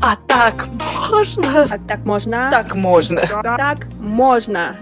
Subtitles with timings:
[0.00, 0.68] А так
[1.10, 1.62] можно?
[1.64, 2.48] А так можно?
[2.50, 3.22] Так можно.
[3.26, 4.76] Так можно.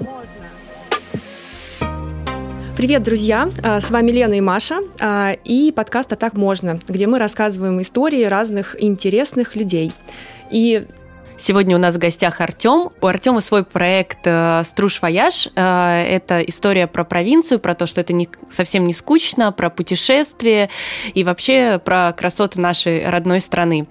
[2.77, 3.49] Привет, друзья!
[3.63, 7.81] А, с вами Лена и Маша а, и подкаст «А так можно», где мы рассказываем
[7.81, 9.94] истории разных интересных людей.
[10.51, 10.87] И
[11.38, 12.92] Сегодня у нас в гостях Артем.
[12.98, 15.48] У Артема свой проект э, «Струж Вояж».
[15.54, 20.70] Э, это история про провинцию, про то, что это не, совсем не скучно, про путешествия
[21.12, 23.86] и вообще про красоты нашей родной страны.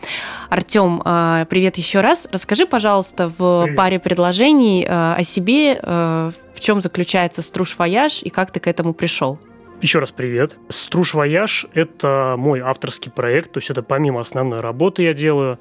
[0.49, 2.27] Артем, э, привет еще раз.
[2.31, 3.77] Расскажи, пожалуйста, в привет.
[3.77, 9.39] паре предложений о себе, в чем заключается «Струж Вояж» и как ты к этому пришел.
[9.81, 10.57] Еще раз привет.
[10.69, 15.59] Струж Вояж– это мой авторский проект, то есть это помимо основной работы я делаю.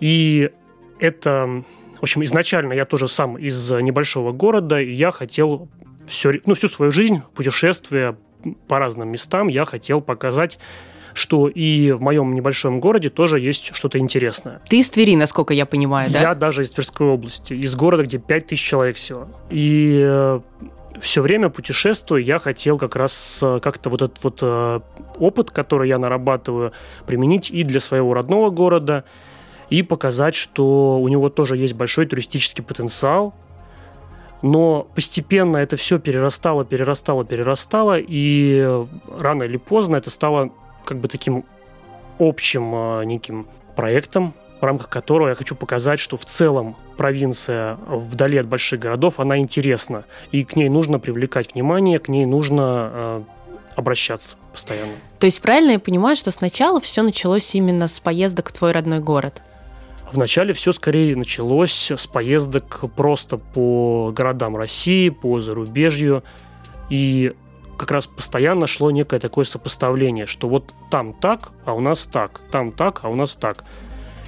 [0.00, 0.50] И
[1.02, 1.64] это,
[1.98, 5.68] в общем, изначально я тоже сам из небольшого города, и я хотел
[6.06, 8.16] все, ну, всю свою жизнь, путешествия
[8.68, 10.58] по разным местам, я хотел показать
[11.14, 14.62] что и в моем небольшом городе тоже есть что-то интересное.
[14.66, 16.22] Ты из Твери, насколько я понимаю, да?
[16.22, 19.28] Я даже из Тверской области, из города, где 5000 человек всего.
[19.50, 20.40] И э,
[21.02, 24.80] все время путешествуя, я хотел как раз э, как-то вот этот вот э,
[25.18, 26.72] опыт, который я нарабатываю,
[27.06, 29.04] применить и для своего родного города,
[29.72, 33.32] и показать, что у него тоже есть большой туристический потенциал,
[34.42, 38.68] но постепенно это все перерастало, перерастало, перерастало, и
[39.18, 40.50] рано или поздно это стало
[40.84, 41.46] как бы таким
[42.18, 48.36] общим а, неким проектом, в рамках которого я хочу показать, что в целом провинция вдали
[48.36, 53.22] от больших городов, она интересна, и к ней нужно привлекать внимание, к ней нужно э,
[53.76, 54.92] обращаться постоянно.
[55.18, 59.00] То есть правильно я понимаю, что сначала все началось именно с поездок в твой родной
[59.00, 59.40] город?
[60.12, 66.22] Вначале все скорее началось с поездок просто по городам России, по зарубежью.
[66.90, 67.32] И
[67.78, 72.40] как раз постоянно шло некое такое сопоставление, что вот там так, а у нас так,
[72.50, 73.64] там так, а у нас так.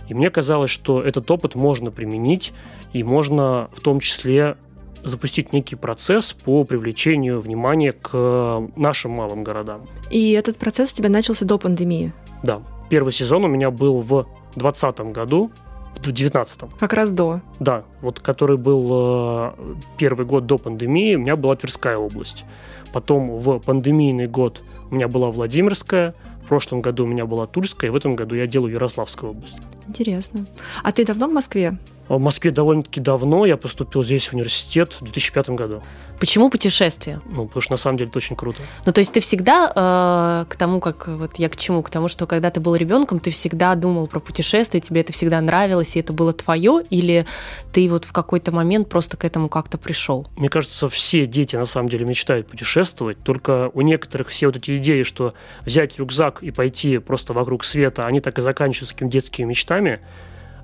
[0.08, 2.52] И мне казалось, что этот опыт можно применить,
[2.92, 4.56] и можно в том числе
[5.02, 9.82] запустить некий процесс по привлечению внимания к нашим малым городам.
[10.10, 12.12] И этот процесс у тебя начался до пандемии?
[12.42, 12.62] Да.
[12.88, 14.26] Первый сезон у меня был в
[14.56, 15.50] 2020 году,
[15.96, 16.70] в 19-м.
[16.78, 17.40] Как раз до.
[17.60, 19.52] Да, вот который был э,
[19.98, 22.44] первый год до пандемии, у меня была Тверская область.
[22.92, 27.90] Потом в пандемийный год у меня была Владимирская, в прошлом году у меня была Тульская,
[27.90, 29.56] и в этом году я делаю Ярославскую область.
[29.88, 30.46] Интересно.
[30.82, 31.78] А ты давно в Москве?
[32.08, 33.46] В Москве довольно-таки давно.
[33.46, 35.82] Я поступил здесь в университет в 2005 году.
[36.20, 37.20] Почему путешествия?
[37.26, 38.60] Ну, потому что на самом деле это очень круто.
[38.86, 42.08] Ну, то есть ты всегда э, к тому, как вот я к чему, к тому,
[42.08, 46.00] что когда ты был ребенком, ты всегда думал про путешествия, тебе это всегда нравилось, и
[46.00, 47.26] это было твое, или
[47.72, 50.26] ты вот в какой-то момент просто к этому как-то пришел?
[50.36, 54.76] Мне кажется, все дети на самом деле мечтают путешествовать, только у некоторых все вот эти
[54.78, 59.46] идеи, что взять рюкзак и пойти просто вокруг света, они так и заканчиваются такими детскими
[59.46, 60.00] мечтами,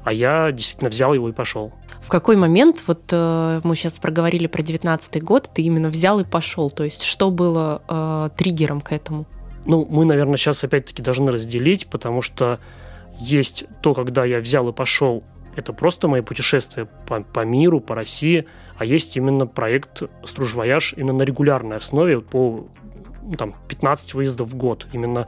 [0.05, 1.73] а я действительно взял его и пошел.
[2.01, 6.25] В какой момент, вот э, мы сейчас проговорили про 19 год, ты именно взял и
[6.25, 6.71] пошел?
[6.71, 9.27] То есть что было э, триггером к этому?
[9.67, 12.59] Ну, мы, наверное, сейчас опять-таки должны разделить, потому что
[13.19, 15.23] есть то, когда я взял и пошел,
[15.57, 18.47] это просто мои путешествия по, по миру, по России,
[18.79, 22.67] а есть именно проект «Струж Вояж» именно на регулярной основе по
[23.23, 25.27] ну, там, 15 выездов в год, именно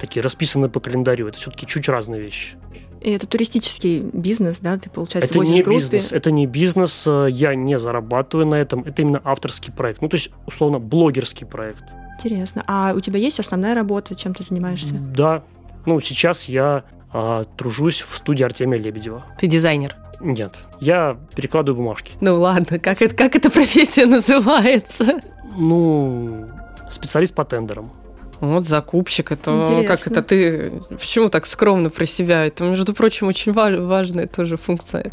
[0.00, 1.28] такие расписанные по календарю.
[1.28, 2.56] Это все-таки чуть разные вещи.
[3.00, 4.76] И это туристический бизнес, да?
[4.78, 5.78] Ты, получается, это не группе.
[5.78, 10.02] бизнес, это не бизнес, э, я не зарабатываю на этом, это именно авторский проект.
[10.02, 11.84] Ну, то есть, условно, блогерский проект.
[12.18, 12.64] Интересно.
[12.66, 14.94] А у тебя есть основная работа, чем ты занимаешься?
[14.94, 15.44] Да.
[15.86, 19.24] Ну, сейчас я а, тружусь в студии Артемия Лебедева.
[19.38, 19.96] Ты дизайнер?
[20.20, 20.54] Нет.
[20.80, 22.14] Я перекладываю бумажки.
[22.20, 25.20] Ну ладно, как, это, как эта профессия называется?
[25.56, 26.48] Ну,
[26.90, 27.90] специалист по тендерам.
[28.40, 29.84] Вот закупщик, это Интересно.
[29.84, 32.46] как это ты почему так скромно про себя?
[32.46, 35.10] Это, между прочим, очень важная тоже функция.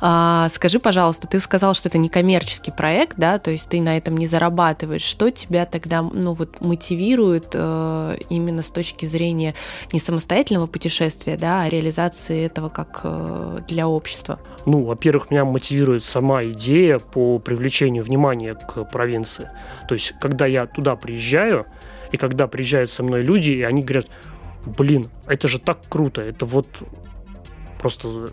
[0.00, 3.96] А, скажи, пожалуйста, ты сказал, что это не коммерческий проект, да, то есть ты на
[3.96, 5.02] этом не зарабатываешь.
[5.02, 9.54] Что тебя тогда, ну вот, мотивирует э, именно с точки зрения
[9.92, 14.38] не самостоятельного путешествия, да, а реализации этого как э, для общества?
[14.66, 19.50] Ну, во-первых, меня мотивирует сама идея по привлечению внимания к провинции.
[19.88, 21.66] То есть, когда я туда приезжаю,
[22.14, 24.06] и когда приезжают со мной люди, и они говорят,
[24.64, 26.68] блин, это же так круто, это вот
[27.80, 28.28] просто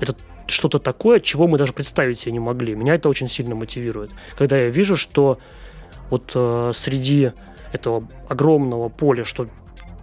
[0.00, 0.16] это
[0.48, 2.74] что-то такое, чего мы даже представить себе не могли.
[2.74, 4.10] Меня это очень сильно мотивирует.
[4.36, 5.38] Когда я вижу, что
[6.10, 7.30] вот э, среди
[7.72, 9.46] этого огромного поля, что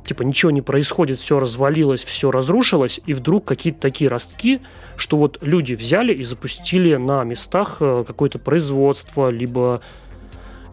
[0.06, 4.62] типа ничего не происходит, все развалилось, все разрушилось, и вдруг какие-то такие ростки,
[4.96, 9.82] что вот люди взяли и запустили на местах э, какое-то производство, либо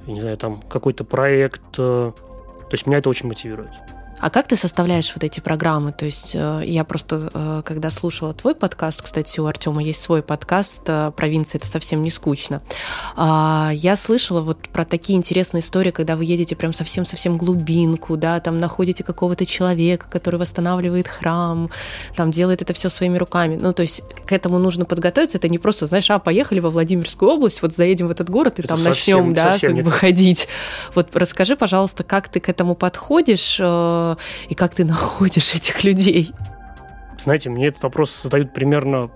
[0.07, 1.63] я не знаю, там какой-то проект.
[1.79, 3.71] Э, то есть меня это очень мотивирует.
[4.19, 5.93] А как ты составляешь вот эти программы?
[5.93, 10.23] То есть э, я просто, э, когда слушала твой подкаст, кстати, у Артема есть свой
[10.23, 12.63] подкаст э, «Провинция– это совсем не скучно»,
[13.15, 18.41] а, я слышала вот про такие интересные истории, когда вы едете прям совсем-совсем глубинку, да,
[18.41, 21.71] там находите какого-то человека, который восстанавливает храм,
[22.17, 23.59] там делает это все своими руками.
[23.61, 25.37] Ну, то есть к этому нужно подготовиться.
[25.39, 28.63] Это не просто, знаешь, а, поехали во Владимирскую область, вот заедем в этот город и
[28.63, 30.49] это там совсем, начнем, да, как бы ходить.
[30.95, 33.61] Вот расскажи, пожалуйста, как ты к этому подходишь,
[34.49, 36.33] и как ты находишь этих людей?
[37.19, 39.11] Знаете, мне этот вопрос задают примерно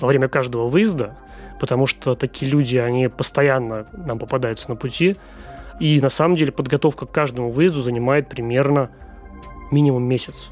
[0.00, 1.16] во время каждого выезда,
[1.60, 5.16] потому что такие люди, они постоянно нам попадаются на пути,
[5.80, 8.90] и на самом деле подготовка к каждому выезду занимает примерно
[9.70, 10.50] минимум месяц.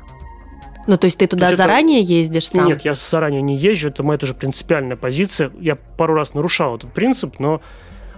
[0.86, 2.12] Ну, то есть ты туда есть заранее это...
[2.12, 2.66] ездишь сам?
[2.66, 5.50] Нет, я заранее не езжу, это моя тоже принципиальная позиция.
[5.58, 7.60] Я пару раз нарушал этот принцип, но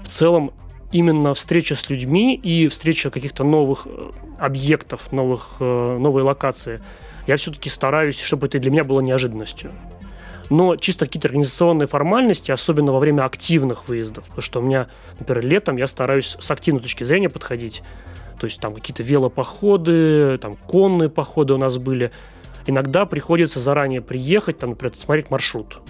[0.02, 0.52] в целом
[0.92, 6.80] именно встреча с людьми и встреча каких-то новых э, объектов, новых, э, новой локации,
[7.26, 9.72] я все-таки стараюсь, чтобы это для меня было неожиданностью.
[10.50, 14.88] Но чисто какие-то организационные формальности, особенно во время активных выездов, потому что у меня,
[15.18, 17.82] например, летом я стараюсь с активной точки зрения подходить,
[18.40, 22.12] то есть там какие-то велопоходы, там конные походы у нас были.
[22.66, 25.80] Иногда приходится заранее приехать, там, например, смотреть маршрут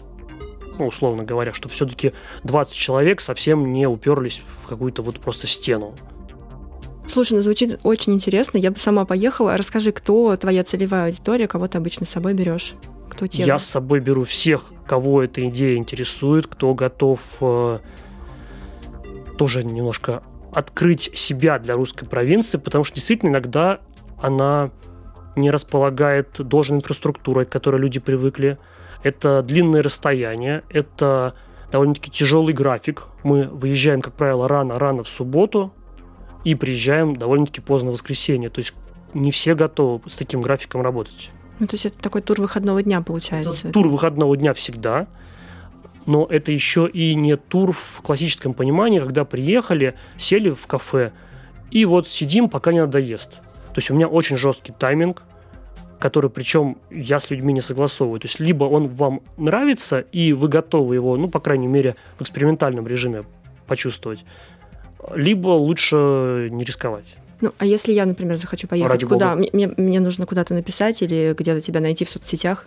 [0.79, 2.13] ну, условно говоря, чтобы все-таки
[2.45, 5.95] 20 человек совсем не уперлись в какую-то вот просто стену.
[7.09, 8.59] Слушай, ну звучит очень интересно.
[8.59, 9.57] Я бы сама поехала.
[9.57, 12.75] Расскажи, кто твоя целевая аудитория, кого ты обычно с собой берешь?
[13.09, 13.47] Кто тема?
[13.47, 17.79] Я с собой беру всех, кого эта идея интересует, кто готов э,
[19.39, 20.23] тоже немножко
[20.53, 23.81] открыть себя для русской провинции, потому что действительно иногда
[24.21, 24.71] она
[25.37, 28.59] не располагает должной инфраструктурой, к которой люди привыкли
[29.03, 31.35] это длинное расстояние, это
[31.71, 33.05] довольно-таки тяжелый график.
[33.23, 35.73] Мы выезжаем, как правило, рано-рано в субботу
[36.45, 38.51] и приезжаем довольно-таки поздно в воскресенье.
[38.51, 38.75] То есть
[39.15, 41.31] не все готовы с таким графиком работать.
[41.59, 43.69] Ну, то есть это такой тур выходного дня получается?
[43.69, 45.09] Это тур выходного дня всегда,
[46.07, 51.13] но это еще и не тур в классическом понимании, когда приехали, сели в кафе,
[51.71, 53.31] и вот сидим, пока не надоест.
[53.31, 55.23] То есть у меня очень жесткий тайминг,
[55.99, 58.21] который причем я с людьми не согласовываю.
[58.21, 62.23] То есть либо он вам нравится, и вы готовы его, ну, по крайней мере, в
[62.23, 63.25] экспериментальном режиме
[63.67, 64.25] почувствовать,
[65.15, 67.17] либо лучше не рисковать.
[67.41, 69.37] Ну, а если я, например, захочу поехать, Ради куда?
[69.37, 72.67] Мне, мне нужно куда-то написать или где-то тебя найти в соцсетях?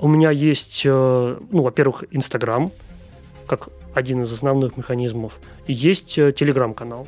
[0.00, 2.72] У меня есть, э, ну, во-первых, Инстаграм,
[3.46, 7.06] как один из основных механизмов, и есть э, Телеграм-канал.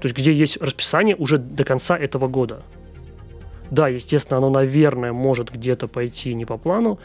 [0.00, 2.62] То есть, где есть расписание уже до конца этого года.
[3.70, 6.98] Да, естественно, оно, наверное, может где-то пойти не по плану,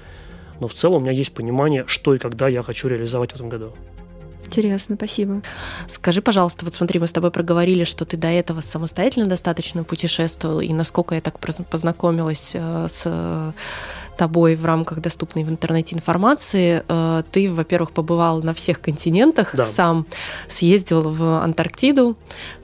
[0.59, 3.49] но в целом у меня есть понимание, что и когда я хочу реализовать в этом
[3.49, 3.73] году.
[4.45, 5.41] Интересно, спасибо.
[5.87, 10.59] Скажи, пожалуйста, вот смотри, мы с тобой проговорили, что ты до этого самостоятельно достаточно путешествовал,
[10.59, 13.53] и насколько я так познакомилась э, с
[14.17, 19.65] тобой в рамках доступной в интернете информации, э, ты, во-первых, побывал на всех континентах, да.
[19.65, 20.05] сам
[20.49, 22.17] съездил в Антарктиду,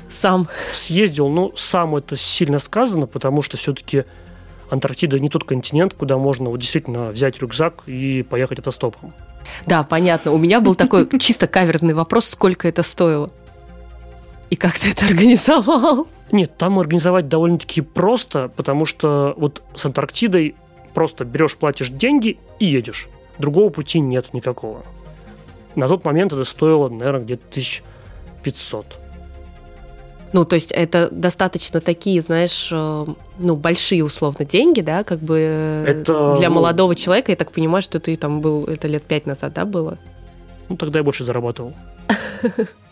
[0.10, 0.48] сам?
[0.74, 4.06] Съездил, ну, сам это сильно сказано, потому что все-таки
[4.70, 9.14] Антарктида не тот континент, куда можно вот действительно взять рюкзак и поехать автостопом.
[9.66, 10.32] Да, понятно.
[10.32, 13.30] У меня был такой чисто каверзный вопрос, сколько это стоило?
[14.50, 16.08] И как ты это организовал?
[16.32, 20.56] Нет, там организовать довольно-таки просто, потому что вот с Антарктидой
[20.94, 23.08] просто берешь, платишь деньги и едешь.
[23.38, 24.84] Другого пути нет никакого.
[25.76, 28.86] На тот момент это стоило, наверное, где-то 1500.
[30.38, 33.06] Ну, то есть это достаточно такие, знаешь, э,
[33.40, 35.40] ну, большие условно деньги, да, как бы
[35.88, 37.32] это, для ну, молодого человека.
[37.32, 39.98] Я так понимаю, что ты там был, это лет пять назад, да, было?
[40.70, 41.74] Ну, тогда я больше зарабатывал.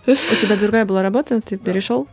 [0.08, 2.08] У тебя другая была работа, ты перешел?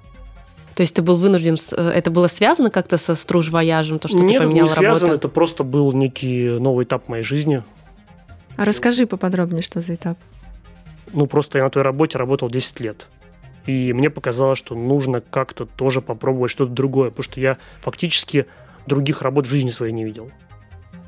[0.74, 4.42] То есть ты был вынужден, э, это было связано как-то со струж-вояжем, то, что Нет,
[4.42, 5.14] ты поменял не связано, работу?
[5.14, 7.64] это просто был некий новый этап моей жизни.
[8.58, 10.18] А расскажи поподробнее, что за этап.
[11.14, 13.06] Ну, просто я на той работе работал 10 лет.
[13.66, 18.46] И мне показалось, что нужно как-то тоже попробовать что-то другое, потому что я фактически
[18.86, 20.30] других работ в жизни своей не видел.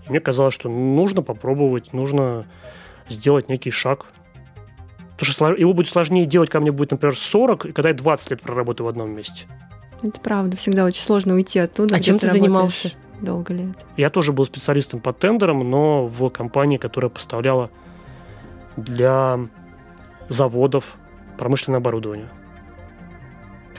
[0.06, 2.46] И мне казалось, что нужно попробовать, нужно
[3.08, 4.06] сделать некий шаг.
[5.18, 8.30] Потому что его будет сложнее делать, когда мне будет, например, 40, и когда я 20
[8.30, 9.46] лет проработаю в одном месте.
[10.02, 11.96] Это правда, всегда очень сложно уйти оттуда.
[11.96, 12.92] А чем ты, ты занимался?
[13.20, 13.76] Долго лет.
[13.96, 17.70] Я тоже был специалистом по тендерам, но в компании, которая поставляла
[18.76, 19.38] для
[20.28, 20.96] заводов
[21.38, 22.28] промышленное оборудование.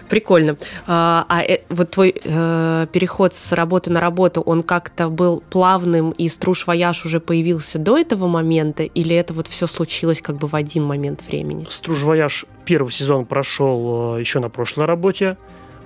[0.10, 0.58] Прикольно.
[0.88, 6.12] А, а э, вот твой э, переход с работы на работу, он как-то был плавным,
[6.12, 10.56] и струж-вояж уже появился до этого момента, или это вот все случилось как бы в
[10.56, 11.66] один момент времени?
[11.70, 15.38] Струж-вояж первый сезон прошел э, еще на прошлой работе.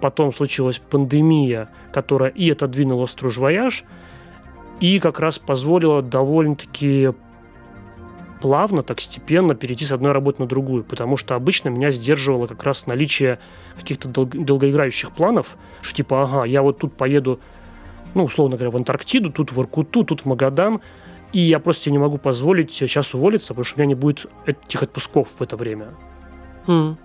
[0.02, 3.84] потом случилась пандемия, которая и отодвинула стружвояж,
[4.80, 7.10] и как раз позволила довольно-таки
[8.40, 12.64] плавно, так степенно перейти с одной работы на другую, потому что обычно меня сдерживало как
[12.64, 13.40] раз наличие
[13.78, 17.40] каких-то дол- долгоиграющих планов, что типа, ага, я вот тут поеду,
[18.14, 20.82] ну, условно говоря, в Антарктиду, тут в Иркуту, тут в Магадан,
[21.34, 24.26] и я просто себе не могу позволить сейчас уволиться, потому что у меня не будет
[24.46, 25.90] этих отпусков в это время.
[26.68, 26.98] М.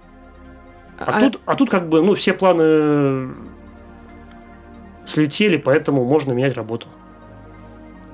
[0.98, 3.34] А, тут, а тут как бы, ну, все планы
[5.06, 6.86] слетели, поэтому можно менять работу.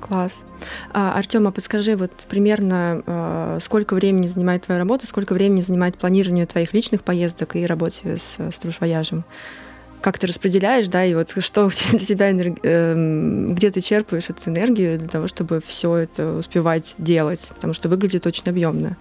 [0.01, 0.45] Класс.
[0.93, 5.99] А, Артем, а подскажи, вот примерно э, сколько времени занимает твоя работа, сколько времени занимает
[5.99, 9.25] планирование твоих личных поездок и работе с стружвояжем?
[10.01, 14.99] Как ты распределяешь, да, и вот что для тебя, эм, где ты черпаешь эту энергию
[14.99, 18.97] для того, чтобы все это успевать делать, потому что выглядит очень объемно.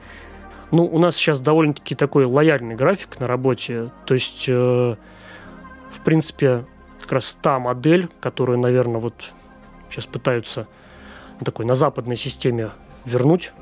[0.71, 3.89] Ну, у нас сейчас довольно-таки такой лояльный график на работе.
[4.05, 6.65] То есть, э, в принципе,
[7.01, 9.15] как раз та модель, которую, наверное, вот
[9.89, 10.67] сейчас пытаются
[11.45, 12.71] такой на западной системе
[13.05, 13.53] вернуть,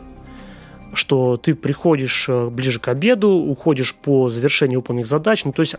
[0.93, 5.46] что ты приходишь э, ближе к обеду, уходишь по завершению выполненных задач.
[5.46, 5.75] Ну, то есть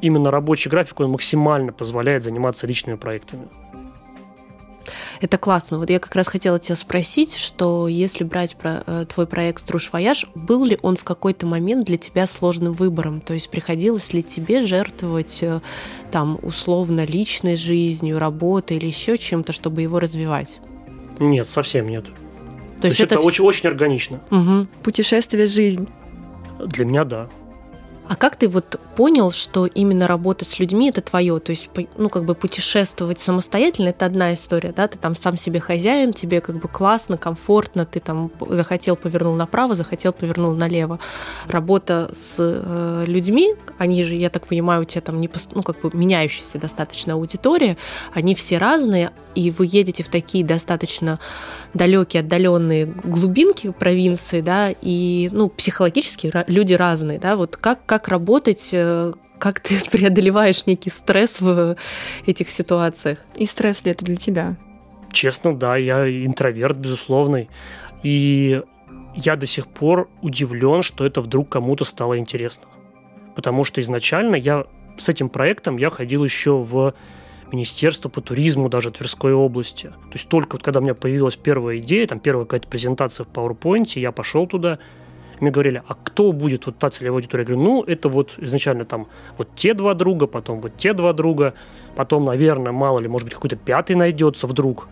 [0.00, 3.48] именно рабочий график, он максимально позволяет заниматься личными проектами.
[5.20, 5.78] Это классно.
[5.78, 9.90] Вот я как раз хотела тебя спросить, что если брать про э, твой проект «Струж
[9.92, 13.20] Вояж», был ли он в какой-то момент для тебя сложным выбором?
[13.20, 15.60] То есть приходилось ли тебе жертвовать э,
[16.10, 20.60] там условно личной жизнью, работой или еще чем-то, чтобы его развивать?
[21.18, 22.04] Нет, совсем нет.
[22.76, 24.20] То, То есть это, вс- очень, очень органично.
[24.30, 24.68] Мгм.
[24.82, 25.88] Путешествие, жизнь.
[26.58, 27.28] Для меня, да.
[28.08, 31.38] А как ты вот понял, что именно работа с людьми это твое?
[31.40, 34.86] То есть, ну, как бы путешествовать самостоятельно это одна история, да?
[34.86, 39.74] Ты там сам себе хозяин, тебе как бы классно, комфортно, ты там захотел повернул направо,
[39.74, 41.00] захотел повернул налево.
[41.48, 45.80] Работа с э, людьми, они же, я так понимаю, у тебя там не ну, как
[45.80, 47.76] бы меняющаяся достаточно аудитория,
[48.14, 51.20] они все разные, и вы едете в такие достаточно
[51.74, 58.70] далекие, отдаленные глубинки провинции, да, и, ну, психологически люди разные, да, вот как, как работать,
[58.72, 61.76] э, как ты преодолеваешь некий стресс в
[62.26, 63.18] этих ситуациях?
[63.34, 64.56] И стресс ли это для тебя?
[65.12, 67.48] Честно, да, я интроверт, безусловный.
[68.02, 68.62] И
[69.14, 72.68] я до сих пор удивлен, что это вдруг кому-то стало интересно.
[73.34, 74.66] Потому что изначально я
[74.98, 76.94] с этим проектом я ходил еще в
[77.52, 79.86] Министерство по туризму даже Тверской области.
[79.86, 83.28] То есть только вот когда у меня появилась первая идея, там первая какая-то презентация в
[83.28, 84.78] PowerPoint, я пошел туда,
[85.40, 87.42] мне говорили, а кто будет вот та целевая аудитория?
[87.42, 91.12] Я говорю, ну, это вот изначально там вот те два друга, потом вот те два
[91.12, 91.54] друга,
[91.94, 94.88] потом, наверное, мало ли, может быть, какой-то пятый найдется вдруг.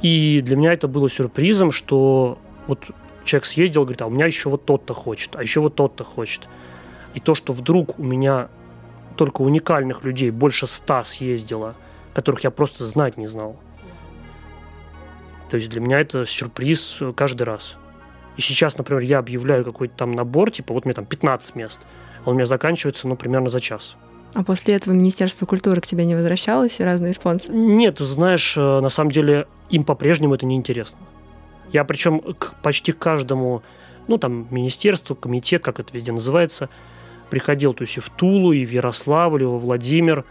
[0.00, 2.84] И для меня это было сюрпризом, что вот
[3.24, 6.48] человек съездил, говорит, а у меня еще вот тот-то хочет, а еще вот тот-то хочет.
[7.14, 8.48] И то, что вдруг у меня
[9.16, 11.74] только уникальных людей больше ста съездило,
[12.14, 13.56] которых я просто знать не знал.
[15.50, 17.76] То есть для меня это сюрприз каждый раз.
[18.42, 21.78] И сейчас, например, я объявляю какой-то там набор, типа вот меня там 15 мест,
[22.24, 23.96] а у меня заканчивается, ну, примерно за час.
[24.34, 27.56] А после этого Министерство культуры к тебе не возвращалось и разные спонсоры?
[27.56, 30.98] Нет, ты знаешь, э, на самом деле им по-прежнему это неинтересно.
[31.72, 33.62] Я причем к почти каждому,
[34.08, 36.68] ну там, министерству, комитет, как это везде называется,
[37.30, 40.24] приходил, то есть и в Тулу, и в Ярославль, и во Владимир.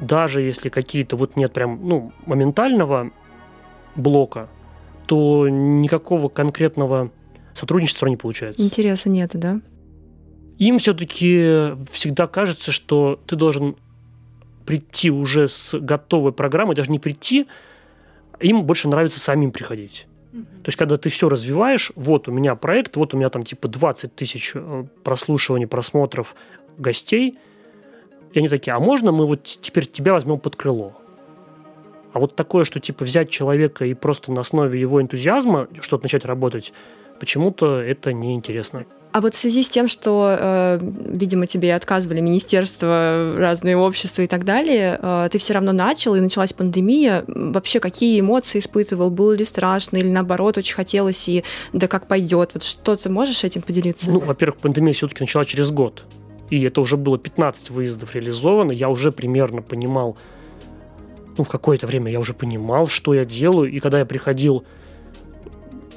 [0.00, 3.10] Даже если какие-то вот нет прям, ну, моментального
[3.94, 4.48] блока,
[5.06, 7.10] то никакого конкретного
[7.54, 8.62] сотрудничества не получается.
[8.62, 9.60] Интереса нету, да?
[10.58, 13.76] Им все-таки всегда кажется, что ты должен
[14.64, 17.46] прийти уже с готовой программой, даже не прийти,
[18.40, 20.06] им больше нравится самим приходить.
[20.32, 23.68] То есть, когда ты все развиваешь, вот у меня проект, вот у меня там типа
[23.68, 26.34] 20 тысяч э, прослушиваний, просмотров,
[26.76, 27.38] гостей,
[28.32, 30.92] и они такие, а можно мы вот теперь тебя возьмем под крыло?
[32.14, 36.24] А вот такое, что типа взять человека и просто на основе его энтузиазма что-то начать
[36.24, 36.72] работать,
[37.18, 38.86] почему-то это неинтересно.
[39.10, 44.28] А вот в связи с тем, что, э, видимо, тебе отказывали министерства, разные общества и
[44.28, 47.24] так далее, э, ты все равно начал, и началась пандемия.
[47.26, 49.10] Вообще, какие эмоции испытывал?
[49.10, 51.42] Было ли страшно или наоборот очень хотелось, и
[51.72, 52.52] да как пойдет?
[52.54, 54.08] Вот что ты можешь этим поделиться?
[54.08, 56.04] Ну, во-первых, пандемия все-таки начала через год.
[56.50, 58.70] И это уже было 15 выездов реализовано.
[58.70, 60.16] Я уже примерно понимал,
[61.36, 63.70] ну, в какое-то время я уже понимал, что я делаю.
[63.70, 64.64] И когда я приходил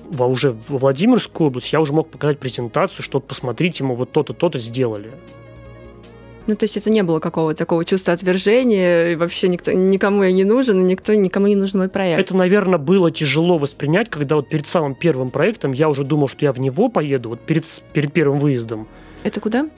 [0.10, 4.34] во, уже во Владимирскую область, я уже мог показать презентацию, что посмотрите, мы вот то-то,
[4.34, 5.12] то-то сделали.
[6.48, 10.32] Ну, то есть это не было какого-то такого чувства отвержения, и вообще никто, никому я
[10.32, 12.22] не нужен, и никто, никому не нужен мой проект.
[12.22, 16.46] Это, наверное, было тяжело воспринять, когда вот перед самым первым проектом я уже думал, что
[16.46, 18.88] я в него поеду, вот перед, перед первым выездом.
[19.24, 19.70] Это куда?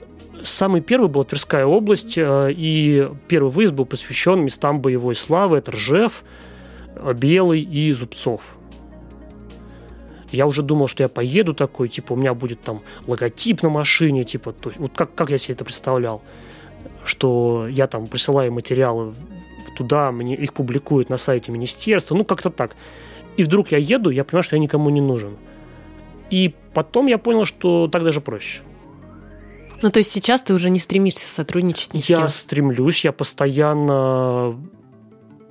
[0.42, 5.58] Самый первый был Тверская область, э, и первый выезд был посвящен местам боевой славы.
[5.58, 6.22] Это Ржев,
[7.14, 8.56] Белый и Зубцов.
[10.32, 14.24] Я уже думал, что я поеду такой, типа, у меня будет там логотип на машине,
[14.24, 16.22] типа, то есть, вот как, как я себе это представлял,
[17.04, 19.12] что я там присылаю материалы
[19.76, 22.76] туда, мне их публикуют на сайте министерства, ну, как-то так.
[23.36, 25.36] И вдруг я еду, я понимаю, что я никому не нужен.
[26.30, 28.60] И потом я понял, что так даже проще.
[29.82, 32.28] Ну, то есть сейчас ты уже не стремишься сотрудничать ни с Я кем?
[32.28, 34.58] стремлюсь, я постоянно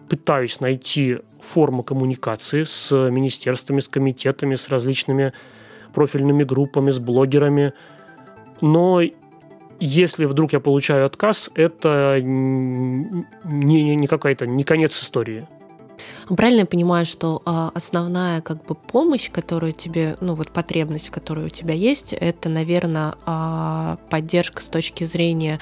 [0.08, 5.34] пытаюсь найти форму коммуникации с министерствами, с комитетами, с различными
[5.94, 7.74] профильными группами, с блогерами.
[8.62, 9.02] Но
[9.80, 15.48] если вдруг я получаю отказ, это не, не какая-то не конец истории.
[16.36, 21.48] Правильно я понимаю, что а, основная как бы помощь, которую тебе, ну вот потребность, которая
[21.48, 25.60] у тебя есть, это, наверное, а, поддержка с точки зрения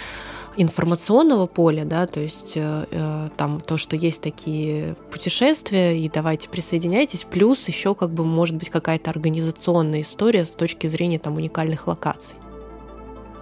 [0.58, 6.50] информационного поля, да, то есть э, э, там то, что есть такие путешествия, и давайте
[6.50, 11.86] присоединяйтесь, плюс еще как бы может быть какая-то организационная история с точки зрения там уникальных
[11.86, 12.38] локаций.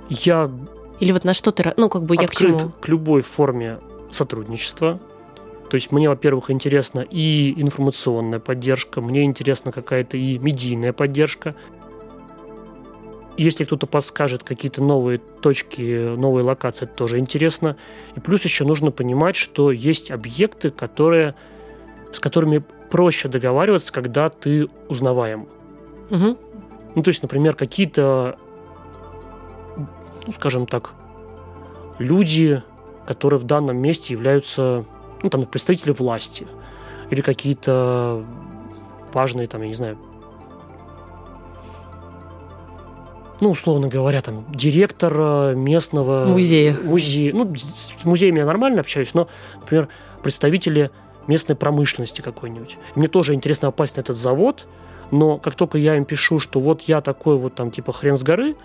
[0.10, 0.52] Я
[1.00, 2.72] Или вот на что ты, ну как бы я к открыт чему?
[2.82, 3.80] к любой форме
[4.12, 5.00] сотрудничества.
[5.70, 11.56] То есть мне, во-первых, интересна и информационная поддержка, мне интересна какая-то и медийная поддержка.
[13.38, 17.76] Если кто-то подскажет какие-то новые точки, новые локации, это тоже интересно.
[18.16, 21.36] И плюс еще нужно понимать, что есть объекты, которые,
[22.14, 25.48] с которыми проще договариваться, когда ты узнаваем.
[26.10, 26.38] Мгм.
[26.96, 28.38] Ну, то есть, например, какие-то,
[29.76, 30.94] ну, скажем так,
[32.00, 32.64] люди,
[33.06, 34.86] которые в данном месте являются,
[35.24, 36.48] ну, там, представители власти
[37.10, 38.24] или какие-то
[39.14, 39.98] важные, там, я не знаю,
[43.42, 46.26] ну, условно говоря, там, директор местного...
[46.26, 46.78] Музея.
[46.82, 47.34] Музея.
[47.34, 49.28] Ну, с музеями я нормально общаюсь, но,
[49.60, 49.90] например,
[50.24, 50.90] представители
[51.28, 52.78] местной промышленности какой-нибудь.
[52.96, 54.68] Мне тоже интересно попасть на этот завод,
[55.12, 58.24] но как только я им пишу, что вот я такой вот там типа хрен с
[58.24, 58.56] горы,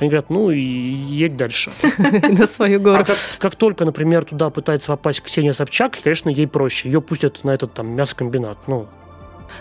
[0.00, 1.72] они говорят, ну и едь дальше.
[2.22, 3.02] На свою гору.
[3.02, 6.88] А как, только, например, туда пытается попасть Ксения Собчак, конечно, ей проще.
[6.88, 8.58] Ее пустят на этот там мясокомбинат.
[8.66, 8.86] Ну,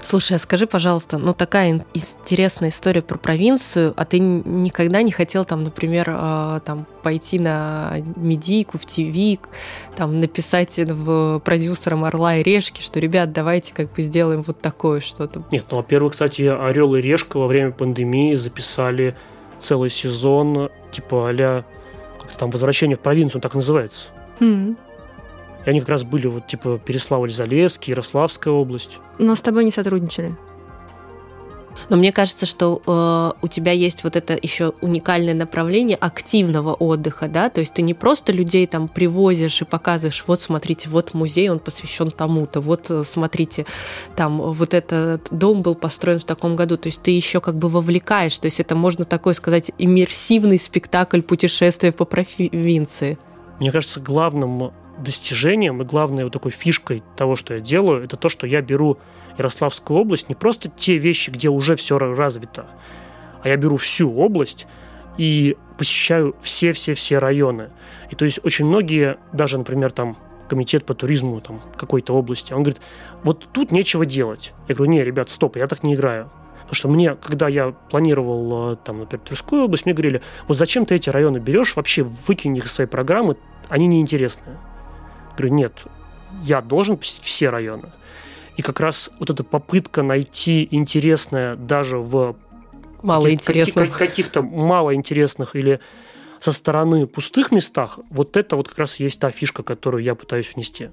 [0.02, 5.12] Слушай, а скажи, пожалуйста, ну такая ин- интересная история про провинцию, а ты никогда не
[5.12, 9.40] хотел там, например, э, там пойти на медийку в ТВ,
[9.96, 15.00] там написать в продюсерам Орла и Решки, что, ребят, давайте как бы сделаем вот такое
[15.00, 15.44] что-то.
[15.52, 19.16] нет, ну, во-первых, кстати, Орел и Решка во время пандемии записали
[19.60, 21.64] целый сезон, типа а
[22.20, 24.10] как там возвращение в провинцию, он так называется.
[24.40, 29.00] И они как раз были вот типа Переславль-Залесский, Ярославская область.
[29.18, 30.36] Но с тобой не сотрудничали.
[31.90, 37.28] Но мне кажется, что э, у тебя есть вот это еще уникальное направление активного отдыха,
[37.28, 41.50] да, то есть ты не просто людей там привозишь и показываешь, вот смотрите, вот музей,
[41.50, 43.66] он посвящен тому-то, вот э, смотрите,
[44.16, 47.70] там вот этот дом был построен в таком году, то есть ты еще как бы
[47.70, 53.18] вовлекаешь, то есть это можно такой сказать иммерсивный спектакль путешествия по провинции.
[53.60, 58.30] Мне кажется, главным достижением и главной вот такой фишкой того, что я делаю, это то,
[58.30, 58.98] что я беру
[59.38, 62.68] Ярославскую область, не просто те вещи, где уже все развито,
[63.44, 64.68] а я беру всю область
[65.18, 67.70] и посещаю все-все-все районы.
[68.10, 70.18] И то есть очень многие, даже, например, там
[70.50, 72.82] комитет по туризму там, какой-то области, он говорит,
[73.24, 74.54] вот тут нечего делать.
[74.68, 76.32] Я говорю, не, ребят, стоп, я так не играю.
[76.62, 80.86] Потому что мне, когда я планировал, э, там, например, Тверскую область, мне говорили, вот зачем
[80.86, 83.38] ты эти районы берешь, вообще выкинь их из своей программы,
[83.70, 84.58] они неинтересные.
[85.38, 85.74] Говорю, нет,
[86.44, 87.90] я должен посетить все районы.
[88.56, 92.36] И как раз вот эта попытка найти интересное даже в
[93.04, 93.30] Мало
[93.98, 95.80] каких-то малоинтересных или
[96.40, 100.16] со стороны пустых местах, вот это вот как раз и есть та фишка, которую я
[100.16, 100.90] пытаюсь внести.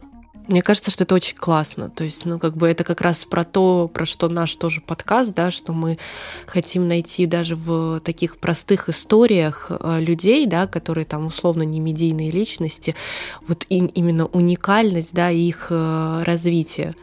[0.46, 1.88] Мне кажется, что это очень классно.
[1.88, 5.32] То есть, ну, как бы это как раз про то, про что наш тоже подкаст,
[5.34, 5.98] да, что мы
[6.46, 12.30] хотим найти даже в таких простых историях э, людей, да, которые там условно не медийные
[12.30, 12.94] личности,
[13.46, 16.94] вот им именно уникальность, да, их э, развитие.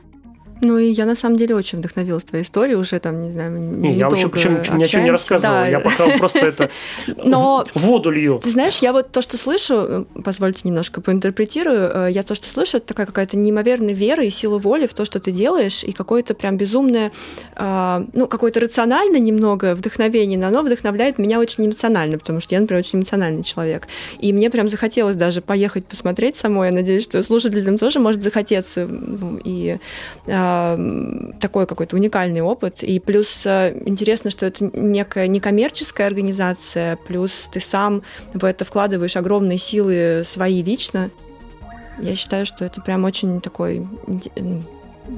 [0.61, 3.93] Ну и я на самом деле очень вдохновилась твоей историей, уже там, не знаю, Не,
[3.95, 5.11] я вообще недолго почему ничего, ничего не общаемся.
[5.11, 5.67] рассказывал, Да.
[5.67, 6.69] я пока просто это
[7.25, 8.39] Но в воду лью.
[8.43, 12.47] Ты знаешь, я вот то, что слышу, э, позвольте немножко поинтерпретирую, э, я то, что
[12.47, 15.91] слышу, это такая какая-то неимоверная вера и сила воли в то, что ты делаешь, и
[15.93, 17.11] какое-то прям безумное,
[17.55, 22.61] а, ну, какое-то рациональное немного вдохновение, но оно вдохновляет меня очень эмоционально, потому что я,
[22.61, 23.87] например, очень эмоциональный человек.
[24.19, 28.87] И мне прям захотелось даже поехать посмотреть самой, я надеюсь, что слушателям тоже может захотеться.
[29.43, 29.77] И
[30.27, 30.50] а,
[31.39, 32.83] такой какой-то уникальный опыт.
[32.83, 39.15] И плюс э, интересно, что это некая некоммерческая организация, плюс ты сам в это вкладываешь
[39.15, 41.09] огромные силы свои лично.
[41.99, 43.85] Я считаю, что это прям очень такой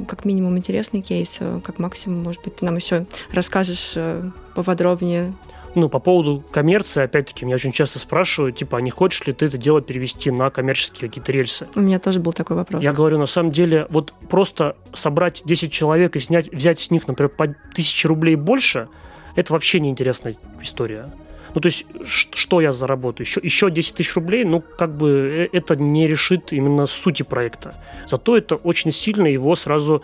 [0.08, 5.34] как минимум интересный кейс, э, как максимум, может быть, ты нам еще расскажешь э, поподробнее
[5.76, 9.46] ну, по поводу коммерции, опять-таки, меня очень часто спрашивают, типа, а не хочешь ли ты
[9.46, 11.68] это дело перевести на коммерческие какие-то рельсы?
[11.76, 12.84] У меня тоже был такой вопрос.
[12.84, 17.08] Я говорю, на самом деле, вот просто собрать 10 человек и снять, взять с них,
[17.08, 18.88] например, по 1000 рублей больше,
[19.36, 21.12] это вообще неинтересная история.
[21.56, 23.28] Ну, то есть, что я заработаю?
[23.28, 27.76] Еще, еще 10 тысяч рублей, ну, как бы э, это не решит именно сути проекта.
[28.08, 30.04] Зато это очень сильно его сразу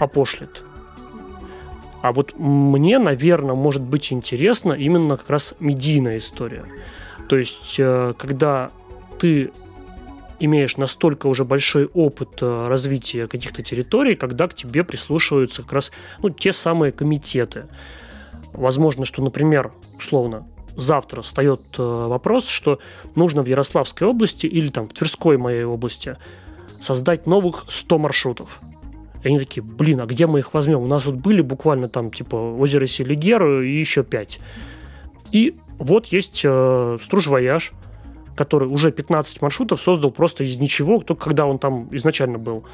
[0.00, 0.62] опошлит.
[2.02, 6.64] А вот мне, наверное, может быть интересно именно как раз медийная история.
[7.28, 8.70] То есть, э, когда
[9.18, 9.52] ты
[10.40, 15.92] имеешь настолько уже большой опыт э, развития каких-то территорий, когда к тебе прислушиваются как раз
[16.22, 17.66] ну, те самые комитеты.
[18.52, 22.80] Возможно, что, например, условно, завтра встает э, вопрос, что
[23.14, 26.16] нужно в Ярославской области или там в Тверской моей области
[26.80, 28.60] создать новых 100 маршрутов.
[29.22, 30.80] И они такие, блин, а где мы их возьмем?
[30.80, 34.40] У нас вот были буквально там типа озеро Селигер и еще пять.
[35.30, 37.72] И вот есть э, Струж Вояж,
[38.36, 42.64] который уже 15 маршрутов создал просто из ничего, только когда он там изначально был.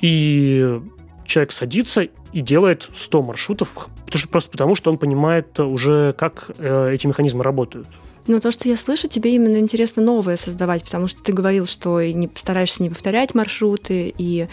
[0.00, 0.80] И
[1.24, 3.72] человек садится и делает 100 маршрутов,
[4.04, 7.86] потому что, просто потому, что он понимает уже, как э, эти механизмы работают.
[8.26, 12.02] Но то, что я слышу, тебе именно интересно новое создавать, потому что ты говорил, что
[12.02, 14.48] не, стараешься не повторять маршруты, и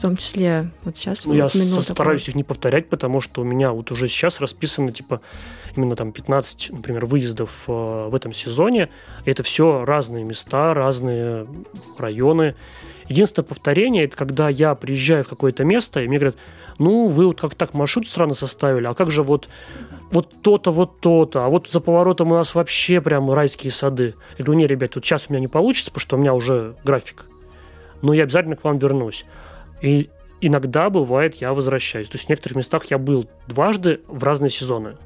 [0.00, 1.26] в том числе вот сейчас...
[1.26, 5.20] Ну, я стараюсь их не повторять, потому что у меня вот уже сейчас расписано, типа,
[5.76, 8.88] именно там 15, например, выездов э, в этом сезоне.
[9.26, 11.46] И это все разные места, разные
[11.98, 12.54] районы.
[13.08, 16.36] Единственное повторение– это когда я приезжаю в какое-то место, и мне говорят,
[16.78, 19.50] ну, вы вот как так маршрут странно составили, а как же вот
[20.10, 24.14] вот то-то, вот то-то, а вот за поворотом у нас вообще прям райские сады.
[24.38, 26.74] Я говорю, не, ребят, вот сейчас у меня не получится, потому что у меня уже
[26.84, 27.26] график.
[28.02, 29.24] Но я обязательно к вам вернусь.
[29.82, 32.08] И иногда бывает, я возвращаюсь.
[32.08, 34.96] То есть в некоторых местах я был дважды в разные сезоны.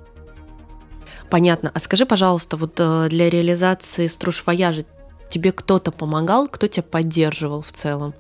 [1.30, 1.70] Понятно.
[1.74, 4.84] А скажи, пожалуйста, вот э, для реализации струш вояжа
[5.28, 8.14] тебе кто-то помогал, кто тебя поддерживал в целом?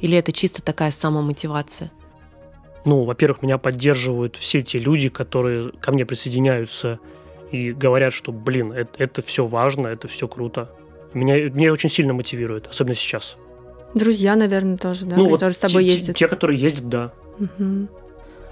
[0.00, 1.90] Или это чисто такая самомотивация?
[2.84, 6.98] Ну, во-первых, меня поддерживают все те люди, которые ко мне присоединяются
[7.50, 10.70] и говорят, что, блин, это, это все важно, это все круто.
[11.14, 13.36] Меня, меня очень сильно мотивирует, особенно сейчас.
[13.94, 16.16] Друзья, наверное, тоже, да, ну, которые вот с тобой те, ездят.
[16.16, 17.12] Те, которые ездят, да.
[17.38, 17.88] Угу.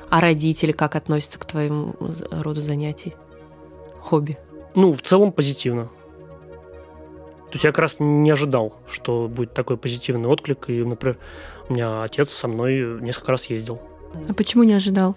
[0.09, 1.95] А родители как относятся к твоему
[2.31, 3.15] роду занятий?
[4.01, 4.39] Хобби?
[4.75, 5.87] Ну, в целом позитивно.
[7.47, 10.71] То есть я как раз не ожидал, что будет такой позитивный отклик.
[10.71, 11.19] И, например,
[11.69, 13.81] у меня отец со мной несколько раз ездил.
[14.29, 15.17] А почему не ожидал?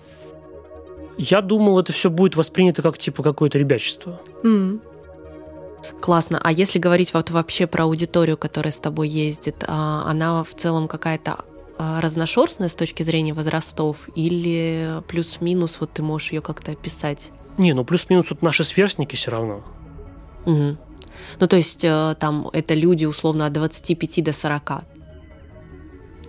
[1.17, 4.19] Я думал, это все будет воспринято как типа какое-то ребячество.
[4.43, 4.81] Mm.
[6.01, 6.39] Классно.
[6.43, 10.87] А если говорить вот вообще про аудиторию, которая с тобой ездит, а, она в целом
[10.87, 11.45] какая-то
[11.77, 17.31] а, разношерстная с точки зрения возрастов или плюс-минус вот ты можешь ее как-то описать?
[17.57, 19.63] Не, ну плюс-минус вот наши сверстники все равно.
[20.45, 20.77] Угу.
[21.39, 24.71] Ну, то есть э, там это люди условно от 25 до 40.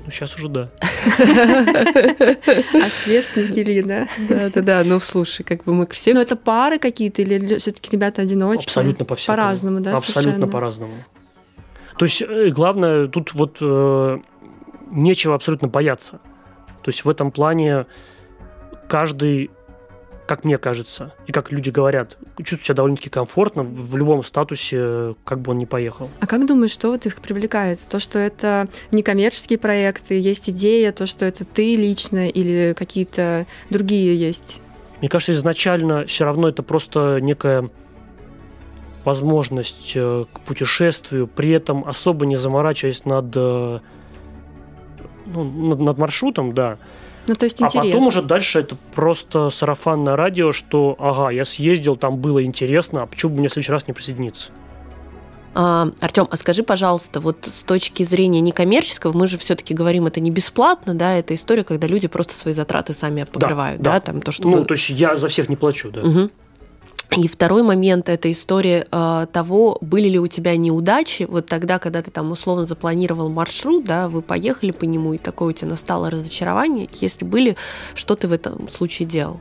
[0.07, 0.71] Ну, сейчас уже да.
[1.19, 4.09] А сверстники ли, да?
[4.29, 4.83] Да, да, да.
[4.85, 6.15] Ну, слушай, как бы мы все...
[6.15, 8.67] Ну, это пары какие-то или все-таки ребята одиночки?
[8.67, 9.37] Абсолютно по всякому.
[9.37, 9.97] По-разному, да?
[9.97, 10.95] Абсолютно по-разному.
[11.99, 14.19] То есть, э, главное, тут вот э,
[14.93, 16.21] нечего абсолютно бояться.
[16.83, 17.87] То есть в этом плане
[18.89, 19.51] каждый
[20.27, 25.41] как мне кажется, и как люди говорят, чувствуют себя довольно-таки комфортно в любом статусе, как
[25.41, 26.11] бы он ни поехал.
[26.21, 27.81] А как думаешь, что вот их привлекает?
[27.89, 34.19] То, что это некоммерческие проекты, есть идея, то, что это ты лично или какие-то другие
[34.19, 34.61] есть?
[35.01, 37.71] Мне кажется, изначально все равно это просто некая
[39.05, 43.79] возможность э, к путешествию, при этом особо не заморачиваясь над, э,
[45.27, 46.79] ну, над, над маршрутом, да,
[47.27, 47.91] ну, то есть интересно.
[47.91, 53.03] А потом уже дальше это просто сарафанное радио, что, ага, я съездил, там было интересно,
[53.03, 54.51] а почему бы мне в следующий раз не присоединиться?
[55.59, 60.21] А, Артем, а скажи, пожалуйста, вот с точки зрения некоммерческого, мы же все-таки говорим, это
[60.21, 64.01] не бесплатно, да, это история, когда люди просто свои затраты сами покрывают, да, да, да
[64.01, 64.49] там то, что.
[64.51, 66.03] Ну, то есть я за всех не плачу, да.
[66.03, 66.31] Угу.
[67.13, 72.03] И второй момент– это история э, того, были ли у тебя неудачи, вот тогда, когда
[72.03, 76.11] ты там условно запланировал маршрут, да, вы поехали по нему, и такое у тебя настало
[76.11, 77.57] разочарование, если были,
[77.95, 79.41] что ты в этом случае делал?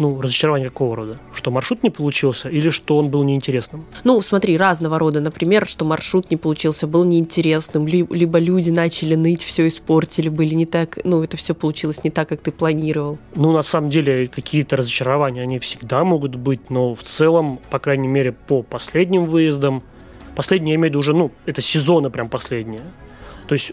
[0.00, 1.18] Ну, разочарование какого рода?
[1.34, 3.84] Что маршрут не получился или что он был неинтересным?
[4.02, 5.20] Ну, смотри, разного рода.
[5.20, 10.64] Например, что маршрут не получился, был неинтересным, либо люди начали ныть, все испортили, были не
[10.64, 13.18] так, ну, это все получилось не так, как ты планировал.
[13.34, 18.08] Ну, на самом деле, какие-то разочарования, они всегда могут быть, но в целом, по крайней
[18.08, 19.82] мере, по последним выездам,
[20.34, 22.80] последние, я имею в виду уже, ну, это сезоны прям последние.
[23.48, 23.72] То есть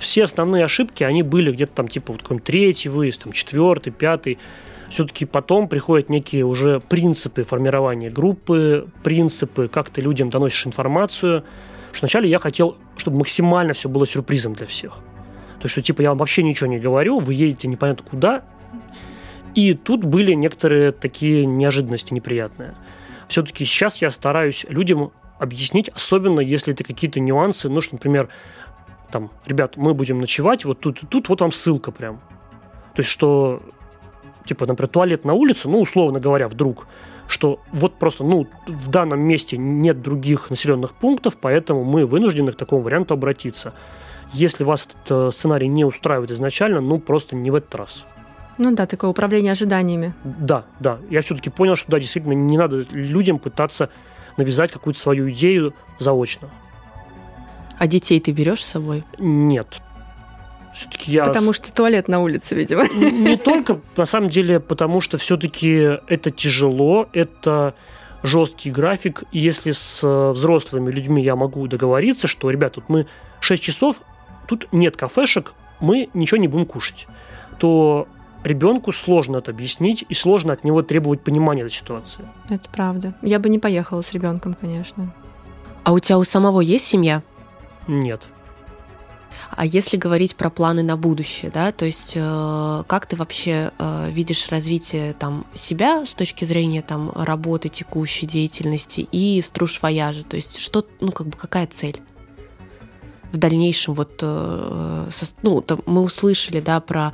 [0.00, 4.38] все основные ошибки, они были где-то там, типа, вот какой-нибудь третий выезд, там, четвертый, пятый,
[4.90, 11.44] все-таки потом приходят некие уже принципы формирования группы, принципы, как ты людям доносишь информацию.
[11.92, 14.98] Что вначале я хотел, чтобы максимально все было сюрпризом для всех.
[15.58, 18.44] То есть, что типа я вам вообще ничего не говорю, вы едете непонятно куда.
[19.54, 22.74] И тут были некоторые такие неожиданности неприятные.
[23.28, 28.28] Все-таки сейчас я стараюсь людям объяснить, особенно если это какие-то нюансы, ну, что, например,
[29.10, 32.20] там, ребят, мы будем ночевать, вот тут тут, вот вам ссылка прям.
[32.94, 33.62] То есть, что
[34.46, 36.86] типа, например, туалет на улице, ну, условно говоря, вдруг,
[37.28, 42.56] что вот просто, ну, в данном месте нет других населенных пунктов, поэтому мы вынуждены к
[42.56, 43.74] такому варианту обратиться.
[44.32, 48.04] Если вас этот э, сценарий не устраивает изначально, ну, просто не в этот раз.
[48.58, 50.14] Ну да, такое управление ожиданиями.
[50.24, 50.98] Да, да.
[51.10, 53.90] Я все-таки понял, что да, действительно, не надо людям пытаться
[54.36, 56.48] навязать какую-то свою идею заочно.
[57.78, 59.04] А детей ты берешь с собой?
[59.18, 59.80] Нет.
[60.76, 61.24] Все-таки я...
[61.24, 62.86] Потому что туалет на улице, видимо.
[62.88, 67.74] Не только, на самом деле, потому что все-таки это тяжело, это
[68.22, 69.24] жесткий график.
[69.32, 73.06] И если с э, взрослыми людьми я могу договориться, что, ребят, тут мы
[73.40, 74.02] 6 часов,
[74.46, 77.06] тут нет кафешек, мы ничего не будем кушать,
[77.58, 78.06] то
[78.44, 82.24] ребенку сложно это объяснить и сложно от него требовать понимания этой ситуации.
[82.50, 83.14] Это правда.
[83.22, 85.14] Я бы не поехала с ребенком, конечно.
[85.84, 87.22] А у тебя у самого есть семья?
[87.86, 88.26] Нет.
[89.50, 94.10] А если говорить про планы на будущее, да, то есть э, как ты вообще э,
[94.10, 100.36] видишь развитие там себя с точки зрения там работы, текущей деятельности и струж вояжа, то
[100.36, 102.00] есть что, ну как бы какая цель?
[103.32, 105.08] в дальнейшем вот э,
[105.42, 107.12] ну там мы услышали да про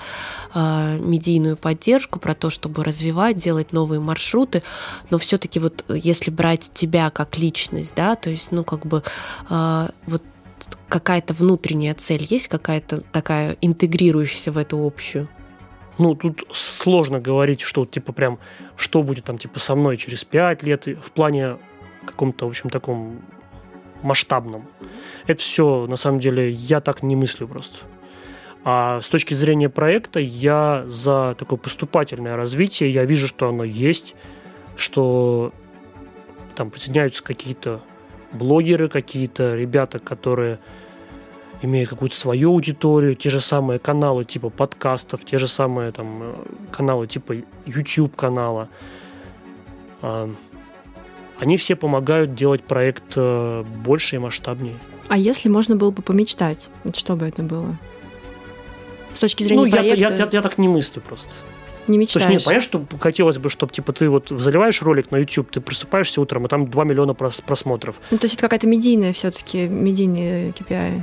[0.55, 4.63] э, медийную поддержку про то чтобы развивать делать новые маршруты
[5.11, 9.03] но все-таки вот если брать тебя как личность да то есть ну как бы
[9.51, 10.23] э, вот
[10.93, 15.27] какая-то внутренняя цель есть, какая-то такая интегрирующаяся в эту общую?
[15.97, 18.39] Ну, тут сложно говорить, что типа прям,
[18.77, 21.57] что будет там типа со мной через пять лет в плане
[22.05, 23.23] каком-то, в общем, таком
[24.03, 24.69] масштабном.
[25.27, 27.79] Это все, на самом деле, я так не мыслю просто.
[28.63, 34.15] А с точки зрения проекта я за такое поступательное развитие, я вижу, что оно есть,
[34.77, 35.55] что
[36.55, 37.81] там присоединяются какие-то
[38.33, 40.59] блогеры, какие-то ребята, которые
[41.63, 46.35] имеют какую-то свою аудиторию, те же самые каналы типа подкастов, те же самые там э,
[46.73, 48.69] каналы типа YouTube канала.
[50.03, 50.29] А,
[51.39, 54.75] они все помогают делать проект э, больше и масштабнее.
[55.09, 57.79] А если можно было бы помечтать, вот что бы это было?
[59.13, 59.99] С точки зрения ну, проекта...
[59.99, 61.33] Я, я, я, я так не мыслю просто.
[61.89, 62.27] Не мечтаешь?
[62.27, 65.51] То есть, нет, понятно, что хотелось бы, чтобы типа ты вот заливаешь ролик на YouTube,
[65.51, 67.97] ты просыпаешься утром, и там 2 миллиона просмотров.
[68.11, 71.03] Ну, то есть это какая-то медийная все-таки, медийные KPI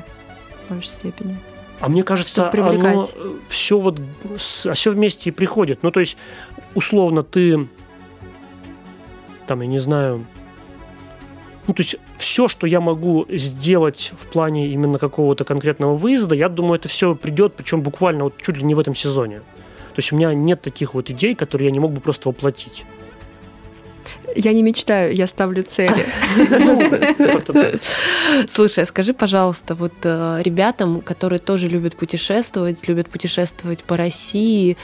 [0.66, 1.38] в большей степени.
[1.82, 3.08] А мне кажется, оно
[3.48, 4.00] все вот
[4.66, 5.80] а все вместе и приходит.
[5.82, 6.18] Ну, то есть,
[6.76, 7.68] условно, ты
[9.48, 10.26] там, я не знаю,
[11.66, 16.50] ну, то есть все, что я могу сделать в плане именно какого-то конкретного выезда, я
[16.50, 19.42] думаю, это все придет, причем буквально вот чуть ли не в этом сезоне.
[19.94, 22.86] То есть у меня нет таких вот идей, которые я не мог бы просто воплотить.
[24.36, 26.06] Я не мечтаю, я ставлю цели.
[28.48, 34.78] Слушай, а скажи, пожалуйста, вот э, ребятам, которые тоже любят путешествовать, любят путешествовать по России,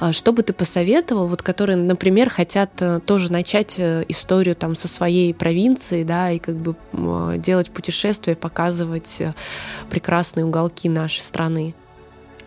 [0.00, 4.88] э, что бы ты посоветовал, вот которые, например, хотят э, тоже начать историю там со
[4.88, 6.76] своей провинции, да, и как бы
[7.38, 9.22] делать путешествия, показывать
[9.90, 11.74] прекрасные уголки нашей страны?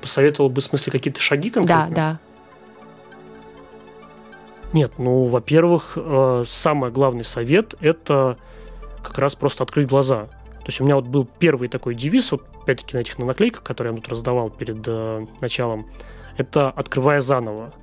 [0.05, 1.89] Посоветовал бы, в смысле, какие-то шаги конкретные?
[1.89, 2.19] Да, да.
[4.71, 8.37] Нет, ну, во-первых, э, самый главный совет– это
[9.01, 10.25] как раз просто открыть глаза.
[10.59, 13.95] То есть у меня вот был первый такой девиз, вот опять-таки на этих наклейках, которые
[13.95, 15.87] я тут раздавал перед э, началом,
[16.37, 17.73] это «открывая заново».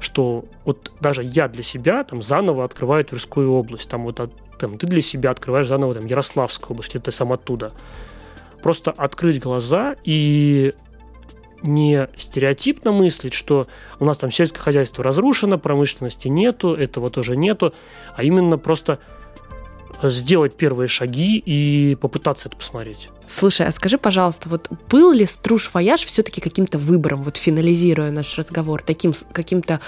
[0.00, 4.16] Что вот даже я для себя там заново открываю Тверскую область, там вот
[4.58, 7.72] там, ты для себя открываешь заново там Ярославскую область, это сам оттуда.
[8.62, 10.72] Просто открыть глаза и
[11.62, 13.66] не стереотипно мыслить, что
[13.98, 17.72] у нас там сельское хозяйство разрушено, промышленности нету, этого тоже нету,
[18.16, 18.98] а именно просто
[20.02, 23.08] сделать первые шаги и попытаться это посмотреть.
[23.28, 28.36] Слушай, а скажи, пожалуйста, вот был ли Струж Вояж все-таки каким-то выбором, вот финализируя наш
[28.36, 29.80] разговор, таким каким-то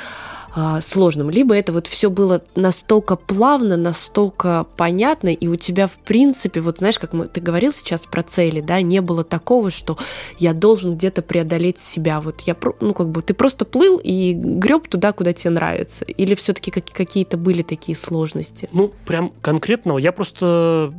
[0.57, 5.97] а, сложным, либо это вот все было настолько плавно, настолько понятно, и у тебя в
[5.97, 9.99] принципе, вот знаешь, как мы, ты говорил сейчас про цели, да, не было такого, что
[10.39, 14.87] я должен где-то преодолеть себя, вот я, ну как бы ты просто плыл и греб
[14.87, 18.69] туда, куда тебе нравится, или все-таки какие-то были такие сложности?
[18.71, 20.95] Ну прям конкретного, я просто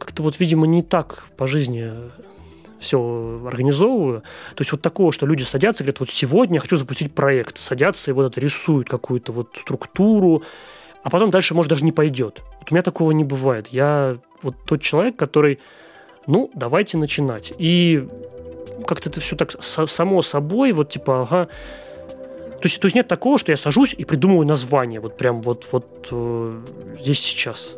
[0.00, 1.92] как-то вот, видимо, не так по жизни
[2.80, 4.22] все организовываю.
[4.54, 7.58] То есть вот такого, что люди садятся и говорят, вот сегодня я хочу запустить проект.
[7.58, 10.42] Садятся и вот это рисуют какую-то вот структуру,
[11.02, 12.42] а потом дальше, может, даже не пойдет.
[12.58, 13.68] Вот у меня такого не бывает.
[13.68, 15.58] Я вот тот человек, который,
[16.26, 17.52] ну, давайте начинать.
[17.58, 18.08] И
[18.86, 21.48] как-то это все так само собой, вот типа, ага,
[22.60, 25.66] то есть, то есть нет такого, что я сажусь и придумываю название, вот прям вот,
[25.72, 26.60] вот э,
[27.00, 27.76] здесь сейчас.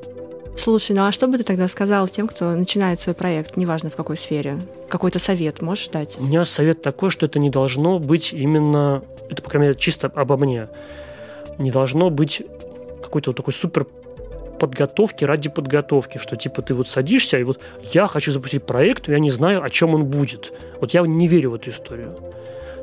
[0.56, 3.96] Слушай, ну а что бы ты тогда сказал тем, кто начинает свой проект, неважно в
[3.96, 4.58] какой сфере?
[4.88, 6.16] Какой-то совет можешь дать?
[6.18, 10.10] У меня совет такой, что это не должно быть именно, это, по крайней мере, чисто
[10.14, 10.68] обо мне,
[11.58, 12.42] не должно быть
[13.02, 13.86] какой-то вот такой супер
[14.60, 17.58] подготовки ради подготовки, что типа ты вот садишься и вот
[17.92, 20.52] я хочу запустить проект, я не знаю, о чем он будет.
[20.80, 22.14] Вот я не верю в эту историю.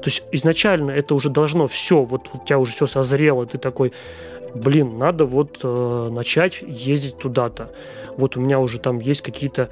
[0.02, 3.94] То есть изначально это уже должно все, вот у тебя уже все созрело, ты такой,
[4.54, 7.72] блин, надо вот э, начать ездить туда-то.
[8.18, 9.70] Вот у меня уже там есть какие-то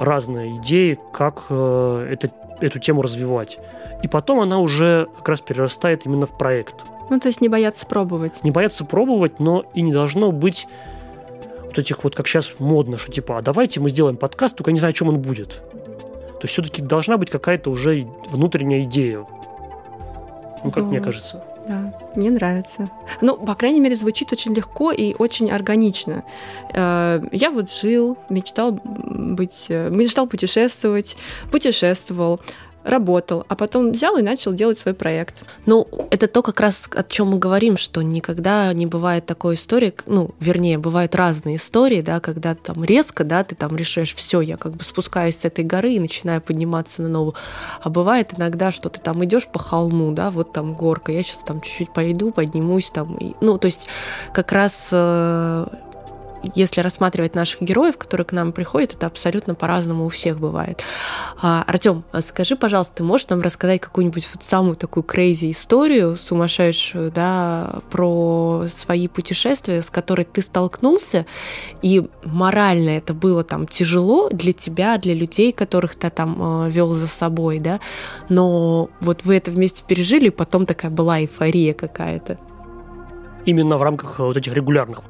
[0.00, 3.58] разные идеи, как э, это, эту тему развивать.
[4.02, 6.74] И потом она уже как раз перерастает именно в проект.
[7.08, 8.42] Ну, то есть не бояться пробовать.
[8.44, 10.66] Не бояться пробовать, но и не должно быть
[11.64, 14.78] вот этих вот, как сейчас модно, что типа, а давайте мы сделаем подкаст, только не
[14.78, 15.62] знаю, о чем он будет.
[15.70, 19.26] То есть все-таки должна быть какая-то уже внутренняя идея.
[20.64, 21.44] Ну, как мне кажется.
[21.68, 22.88] Да, мне нравится.
[23.20, 26.22] Ну, по крайней мере, звучит очень легко и очень органично.
[26.72, 31.16] Э, я вот жил, мечтал быть, э, мечтал путешествовать,
[31.50, 32.40] путешествовал,
[32.86, 35.42] работал, а потом взял и начал делать свой проект.
[35.66, 39.92] Ну, это то как раз, о чем мы говорим, что никогда не бывает такой истории,
[40.06, 44.56] ну, вернее, бывают разные истории, да, когда там резко, да, ты там решаешь, все, я
[44.56, 47.34] как бы спускаюсь с этой горы и начинаю подниматься на новую.
[47.82, 51.38] А бывает иногда, что ты там идешь по холму, да, вот там горка, я сейчас
[51.38, 53.88] там чуть-чуть пойду, поднимусь там, и, ну, то есть
[54.32, 55.66] как раз э,
[56.54, 60.82] если рассматривать наших героев, которые к нам приходят, это абсолютно по-разному у всех бывает.
[61.40, 67.10] А, Артем, скажи, пожалуйста, ты можешь нам рассказать какую-нибудь вот самую такую крейзи историю, сумасшедшую,
[67.10, 71.26] да, про свои путешествия, с которой ты столкнулся,
[71.82, 76.92] и морально это было там тяжело для тебя, для людей, которых ты там э, вел
[76.92, 77.80] за собой, да,
[78.28, 82.38] но вот вы это вместе пережили, и потом такая была эйфория какая-то.
[83.44, 85.02] Именно в рамках вот этих регулярных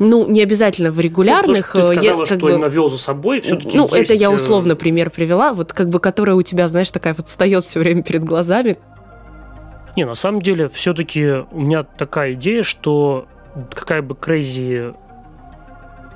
[0.00, 1.74] ну, не обязательно в регулярных.
[1.74, 3.94] Ну, ты сказала, я, что бы, именно вел за собой, все-таки Ну, есть...
[4.10, 7.28] это я э, условно пример привела, вот как бы, которая у тебя, знаешь, такая вот
[7.28, 8.78] встает все время перед глазами.
[9.96, 13.26] Не, на самом деле, все-таки у меня такая идея, что
[13.74, 14.94] какая бы crazy,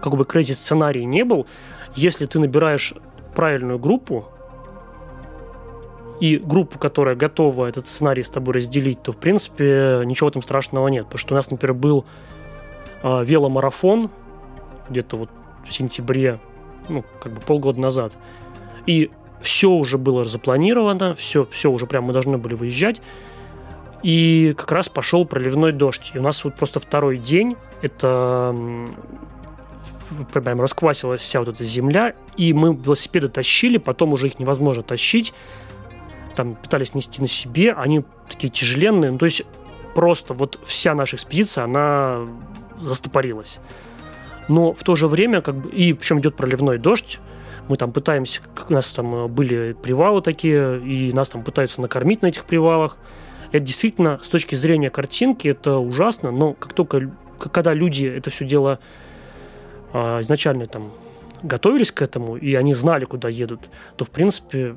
[0.01, 1.47] как бы crazy сценарий не был,
[1.95, 2.95] если ты набираешь
[3.35, 4.29] правильную группу,
[6.21, 10.89] и группу, которая готова этот сценарий с тобой разделить, то, в принципе, ничего этом страшного
[10.89, 11.05] нет.
[11.05, 12.07] Потому что у нас, например, был
[13.05, 14.11] э, веломарафон
[14.89, 15.31] где-то вот
[15.65, 16.41] в сентябре,
[16.89, 18.13] ну, как бы полгода назад.
[18.87, 23.01] И все уже было запланировано, все, все уже прям мы должны были выезжать.
[24.03, 26.11] И как раз пошел проливной дождь.
[26.15, 28.55] И у нас вот просто второй день, это
[30.33, 35.33] прям расквасилась вся вот эта земля, и мы велосипеды тащили, потом уже их невозможно тащить,
[36.37, 39.43] там пытались нести на себе, они такие тяжеленные, ну, то есть
[39.95, 42.27] просто вот вся наша экспедиция, она
[42.81, 43.61] застопорилась.
[44.49, 47.21] Но в то же время, как бы, и причем идет проливной дождь,
[47.69, 52.23] мы там пытаемся, у нас там э, были привалы такие, и нас там пытаются накормить
[52.23, 52.97] на этих привалах.
[53.53, 58.45] Это действительно, с точки зрения картинки, это ужасно, но как только, когда люди это все
[58.45, 58.81] дело
[59.93, 60.93] э, изначально там
[61.43, 63.61] готовились к этому, и они знали, куда едут,
[63.97, 64.75] то, в принципе,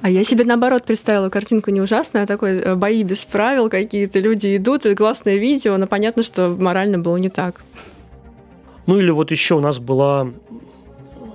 [0.00, 4.20] а я себе наоборот представила картинку не ужасную, а такой э, бои без правил какие-то,
[4.20, 7.62] люди идут, и классное видео, но понятно, что морально было не так.
[8.86, 10.30] Ну или вот еще у нас была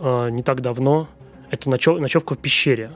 [0.02, 1.10] э, не так давно,
[1.52, 2.92] это ночев, ночевка в пещере.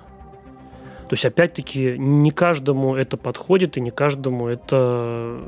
[1.10, 5.40] То есть, опять-таки, не каждому это подходит, и не каждому это...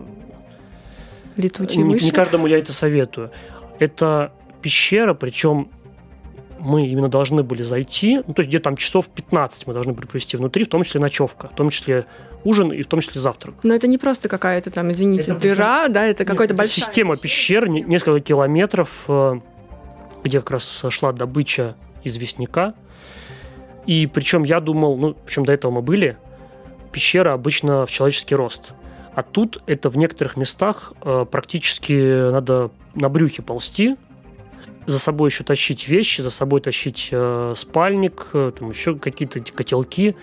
[1.36, 3.32] Летучие не, не каждому я это советую.
[3.78, 5.70] Это пещера, причем
[6.60, 10.06] мы именно должны были зайти, ну, то есть где-то там часов 15 мы должны были
[10.06, 12.06] провести внутри, в том числе ночевка, в том числе
[12.44, 13.56] ужин и в том числе завтрак.
[13.64, 15.94] Но это не просто какая-то там, извините, это дыра, причем...
[15.94, 16.76] да, это какой-то большая...
[16.76, 19.40] Система пещер, несколько километров, э,
[20.24, 22.74] где как раз шла добыча известняка.
[23.86, 26.18] И причем я думал, ну, причем до этого мы были,
[26.92, 28.74] пещера обычно в человеческий рост.
[29.16, 33.98] А тут это в некоторых местах э, практически надо на брюхе ползти,
[34.90, 40.16] за собой еще тащить вещи, за собой тащить э, спальник, э, там еще какие-то котелки.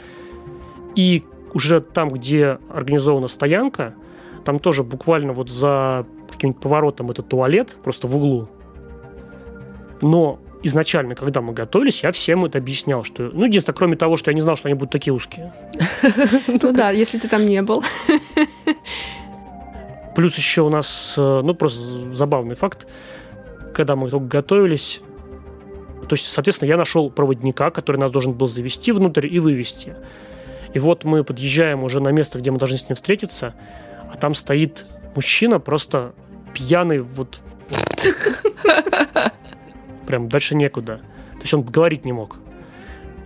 [0.96, 3.94] И уже там, где организована стоянка,
[4.44, 8.48] там тоже буквально вот за каким-нибудь поворотом это туалет, просто в углу.
[10.02, 14.30] Но изначально, когда мы готовились, я всем это объяснял, что, ну, единственное, кроме того, что
[14.30, 15.52] я не знал, что они будут такие узкие.
[16.48, 17.84] Ну да, если ты там не был.
[20.16, 22.86] Плюс еще у нас, э, ну, просто забавный факт,
[23.77, 25.03] когда мы только готовились,
[26.09, 29.95] то есть, соответственно, я нашел проводника, который нас должен был завести внутрь и вывести.
[30.72, 33.55] И вот мы подъезжаем уже на место, где мы должны с ним встретиться,
[34.11, 36.14] а там стоит мужчина просто
[36.55, 37.39] пьяный вот
[40.07, 41.03] Прям дальше некуда.
[41.33, 42.37] То есть он говорить не мог.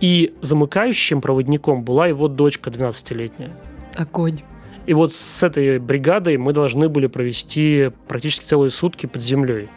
[0.01, 3.51] И замыкающим проводником была его дочка 12-летняя.
[3.95, 4.41] Огонь.
[4.85, 9.69] И вот с этой бригадой мы должны были провести практически целые сутки под землей.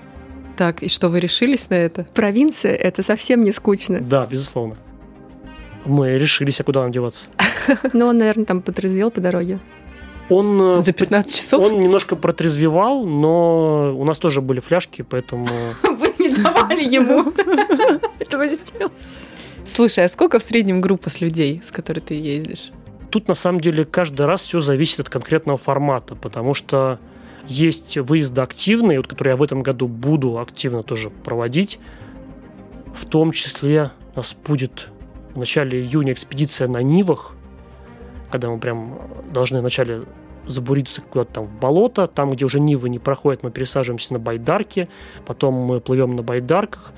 [0.57, 2.07] Так, и что, вы решились на это?
[2.15, 4.01] Провинция— это совсем не скучно.
[4.01, 4.77] Да, безусловно.
[5.85, 7.27] Мы решились, а куда нам деваться?
[7.93, 9.59] Ну, он, наверное, там потрезвел по дороге.
[10.29, 11.63] Он, э, За 15 часов?
[11.63, 15.47] Он немножко протрезвевал, но у нас тоже были фляжки, поэтому...
[15.83, 17.33] Вы не давали ему
[18.19, 18.93] этого сделать.
[19.65, 22.71] Слушай, а сколько в среднем группа с людей, с которой ты ездишь?
[23.11, 26.99] Тут на самом деле каждый раз все зависит от конкретного формата, потому что
[27.49, 31.79] есть выезды активные, вот, которые я в этом году буду активно тоже проводить.
[32.95, 34.89] В том числе у нас будет
[35.35, 37.33] в начале июня экспедиция на Нивах,
[38.31, 38.99] когда мы прям
[39.33, 40.05] должны вначале
[40.47, 44.89] забуриться куда-то там в болото, там, где уже Нивы не проходят, мы пересаживаемся на байдарке,
[45.27, 46.93] потом мы плывем на байдарках,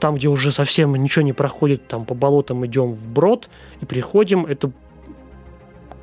[0.00, 3.48] там, где уже совсем ничего не проходит, там по болотам идем в брод
[3.80, 4.72] и приходим, это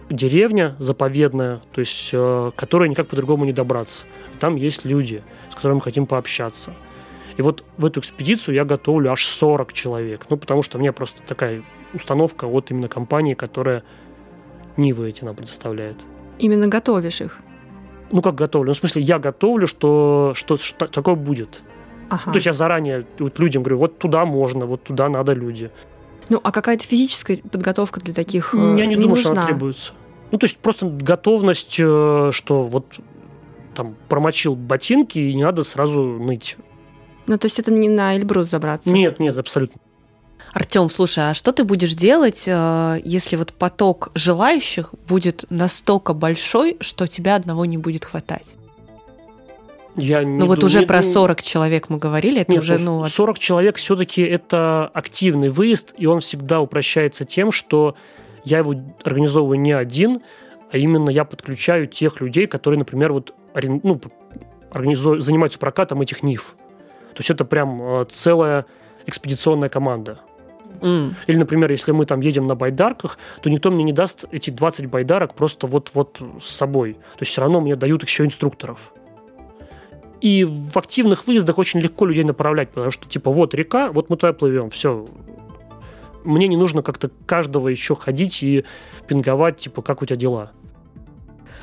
[0.10, 4.06] деревня заповедная, то есть, э, которой никак по-другому не добраться.
[4.40, 6.74] Там есть люди, с которыми мы хотим пообщаться.
[7.38, 10.26] И вот в эту экспедицию я готовлю аж 40 человек.
[10.30, 13.84] Ну, потому что мне просто такая установка от именно компании, которая
[14.78, 15.98] Нивы эти нам предоставляет.
[16.38, 17.40] Именно готовишь их?
[18.12, 18.70] Ну, как готовлю?
[18.70, 21.62] Ну, в смысле, я готовлю, что, что, что такое будет.
[22.10, 22.32] Ага.
[22.32, 25.70] То есть я заранее вот людям говорю, вот туда можно, вот туда надо люди.
[26.30, 29.22] Ну, а какая-то физическая подготовка для таких Я не, не думаю, нужна.
[29.22, 29.94] что она требуется.
[30.32, 32.86] Ну, то есть просто готовность, э, что вот
[33.76, 36.56] там промочил ботинки, и не надо сразу ныть.
[37.26, 38.90] Ну, то есть это не на Эльбрус забраться?
[38.92, 39.82] Нет, нет, абсолютно.
[40.54, 46.78] Артем, слушай, а что ты будешь делать, э, если вот поток желающих будет настолько большой,
[46.80, 48.56] что тебя одного не будет хватать?
[50.00, 52.78] Я не ну вот уже не про ду- 40 человек мы говорили, это Нет, уже,
[52.78, 57.96] ну, ну, от- 40 человек все-таки это активный выезд, и он всегда упрощается тем, что
[58.44, 58.74] я его
[59.04, 60.22] организовываю не один,
[60.72, 64.00] а именно я подключаю тех людей, которые, например, вот ну,
[64.74, 66.56] занимаются прокатом этих НИФ.
[67.14, 68.66] То есть это прям э, целая
[69.06, 70.20] экспедиционная команда.
[70.82, 71.16] М.
[71.28, 74.86] Или, например, если мы там едем на байдарках, то никто мне не даст эти 20
[74.86, 76.94] байдарок просто вот-вот с собой.
[76.94, 78.94] То есть все равно мне дают еще инструкторов.
[80.22, 84.18] И в активных выездах очень легко людей направлять, потому что, типа, вот река, вот мы
[84.18, 85.06] туда плывем, все.
[86.26, 88.66] Мне не нужно как-то каждого еще ходить и
[89.08, 90.52] пинговать, типа, как у тебя дела.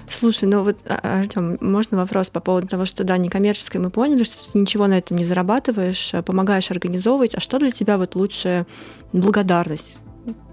[0.08, 4.36] Слушай, ну вот, Артем, можно вопрос по поводу того, что да, некоммерческое, мы поняли, что
[4.52, 7.34] ты ничего на этом не зарабатываешь, а помогаешь организовывать.
[7.34, 8.66] А что для тебя вот лучшая
[9.12, 9.98] благодарность,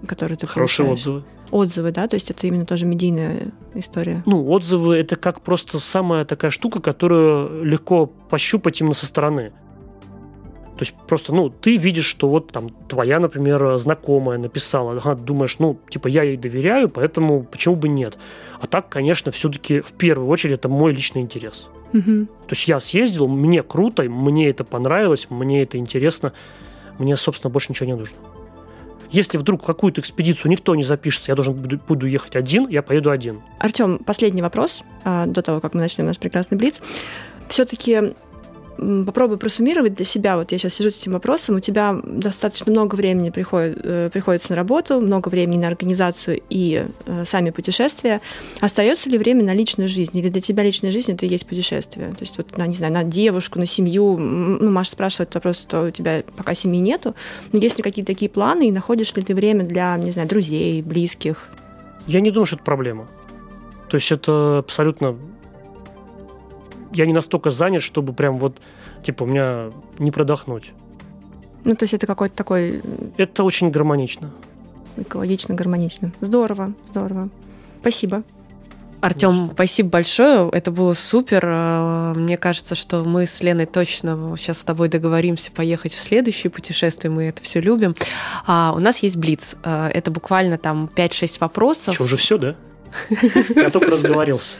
[0.06, 1.06] которую ты Хорошие получаешь?
[1.06, 1.24] отзывы.
[1.54, 2.08] Отзывы, да?
[2.08, 4.24] То есть это именно тоже медийная история.
[4.26, 9.52] Ну, отзывы– это как просто самая такая штука, которую легко пощупать именно со стороны.
[10.76, 15.60] То есть просто, ну, ты видишь, что вот там твоя, например, знакомая написала, ага, думаешь,
[15.60, 18.18] ну, типа, я ей доверяю, поэтому почему бы нет?
[18.60, 21.68] А так, конечно, все-таки в первую очередь это мой личный интерес.
[21.92, 22.26] Мгм.
[22.26, 26.32] То есть я съездил, мне круто, мне это понравилось, мне это интересно,
[26.98, 28.16] мне, собственно, больше ничего не нужно.
[29.14, 33.12] Если вдруг какую-то экспедицию никто не запишется, я должен буду, буду ехать один, я поеду
[33.12, 33.42] один.
[33.60, 36.82] Артем, последний вопрос а, до того, как мы начнем наш прекрасный блиц.
[37.48, 38.14] Все-таки
[38.76, 40.36] попробуй просуммировать для себя.
[40.36, 41.56] Вот я сейчас сижу с этим вопросом.
[41.56, 46.86] У тебя достаточно много времени приходит, э, приходится на работу, много времени на организацию и
[47.06, 48.20] э, сами путешествия.
[48.60, 50.16] Остается ли время на личную жизнь?
[50.18, 52.08] Или для тебя личная жизнь это и есть путешествие?
[52.10, 54.16] То есть вот, на, не знаю, на девушку, на семью.
[54.18, 57.14] Ну, Маша спрашивает вопрос, что у тебя пока семьи нету.
[57.52, 60.82] Но есть ли какие-то такие планы, и находишь ли ты время для, не знаю, друзей,
[60.82, 61.48] близких?
[62.06, 63.08] Я не думаю, что это проблема.
[63.88, 65.16] То есть это абсолютно
[66.94, 68.58] я не настолько занят, чтобы прям вот,
[69.02, 70.72] типа, у меня не продохнуть.
[71.64, 72.82] Ну, то есть это какой-то такой
[73.16, 74.30] Это очень гармонично.
[74.96, 76.12] экологично, гармонично.
[76.20, 77.28] Здорово, здорово.
[77.80, 78.22] Спасибо.
[79.00, 80.48] Артем, спасибо большое.
[80.50, 81.42] Это было супер.
[81.46, 86.50] Э, Мне кажется, что мы с Леной точно сейчас с тобой договоримся поехать в следующее
[86.50, 87.10] путешествие.
[87.10, 87.94] Мы это все любим.
[88.46, 89.56] А у нас есть Блиц.
[89.62, 91.94] Э, Это буквально там 5-6 вопросов.
[91.96, 92.56] Что, уже все, да?
[93.56, 94.58] Я только разговорился.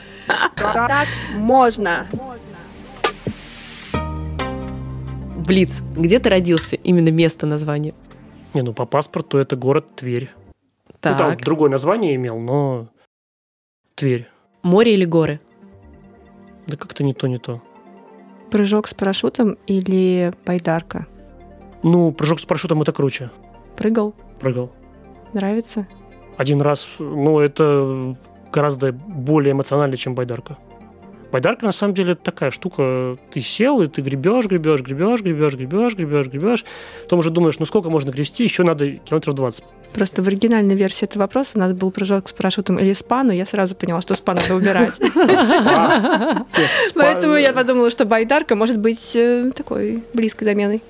[0.56, 2.06] Так можно.
[5.46, 5.82] Блиц.
[5.96, 6.76] Где ты родился?
[6.76, 7.94] Именно место название.
[8.54, 10.30] Не, ну по паспорту это город Тверь.
[10.88, 11.42] Ну, там Так.
[11.42, 12.88] другое название имел, но
[13.94, 14.28] Тверь.
[14.62, 15.40] Море или горы?
[16.66, 17.62] Да как-то не то, не то.
[18.50, 21.06] Прыжок с парашютом или байдарка?
[21.82, 23.30] Ну, прыжок с парашютом это круче.
[23.76, 24.14] Прыгал?
[24.40, 24.72] Прыгал.
[25.34, 25.86] Нравится?
[26.36, 28.16] Один раз, ну, это
[28.52, 30.56] гораздо более эмоционально, чем байдарка.
[31.34, 33.16] Байдарка, на самом деле, это такая штука.
[33.32, 36.64] Ты сел, и ты гребешь, гребешь, гребешь, гребешь, гребешь, гребешь, гребешь.
[37.02, 39.64] Потом уже думаешь, ну сколько можно грести, еще надо километров 20.
[39.94, 43.46] Просто в оригинальной версии этого вопроса надо был прыжок с парашютом или спа, но я
[43.46, 45.00] сразу поняла, что спа надо убирать.
[46.94, 50.82] Поэтому я подумала, что байдарка может быть э, такой близкой заменой.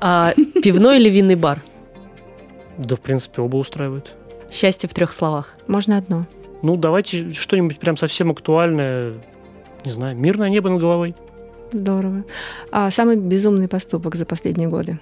[0.00, 1.62] А, пивной или винный бар?
[2.76, 4.14] Да, в принципе, оба устраивают.
[4.50, 5.54] Счастье в трех словах.
[5.66, 6.26] Можно одно.
[6.62, 9.14] Ну, давайте что-нибудь прям совсем актуальное.
[9.84, 11.14] Не знаю, мирное небо над головой.
[11.72, 12.24] Здорово.
[12.70, 14.98] А самый безумный поступок за последние годы?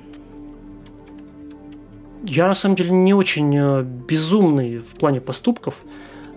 [2.27, 5.75] Я, на самом деле, не очень э, безумный в плане поступков.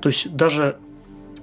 [0.01, 0.77] То есть даже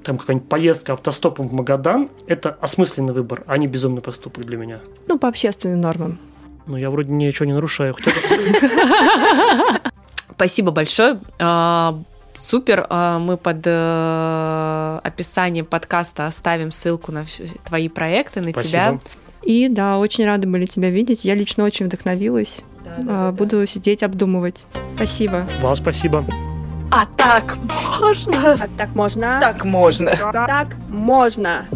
[0.02, 4.80] там какая-нибудь поездка автостопом в Магадан– это осмысленный выбор, а не безумный поступок для меня.
[5.08, 6.18] Ну, по общественным нормам.
[6.66, 7.94] Ну, я вроде ничего не нарушаю.
[7.94, 8.12] Хотя
[10.36, 11.18] Спасибо большое.
[11.38, 11.98] А,
[12.36, 12.86] Супер.
[12.90, 17.24] А, Мы под э, описанием подкаста оставим ссылку на
[17.64, 18.98] твои проекты, на тебя.
[18.98, 19.00] Спасибо.
[19.42, 21.24] И да, очень рада были тебя видеть.
[21.24, 22.62] Я лично очень вдохновилась.
[23.08, 24.64] А, Буду сидеть, обдумывать.
[24.96, 25.46] Спасибо.
[25.60, 26.24] Вам спасибо.
[26.90, 27.56] А так
[28.00, 28.52] можно?
[28.52, 29.38] А так можно.
[29.40, 30.10] Так можно.
[30.32, 31.66] Так можно.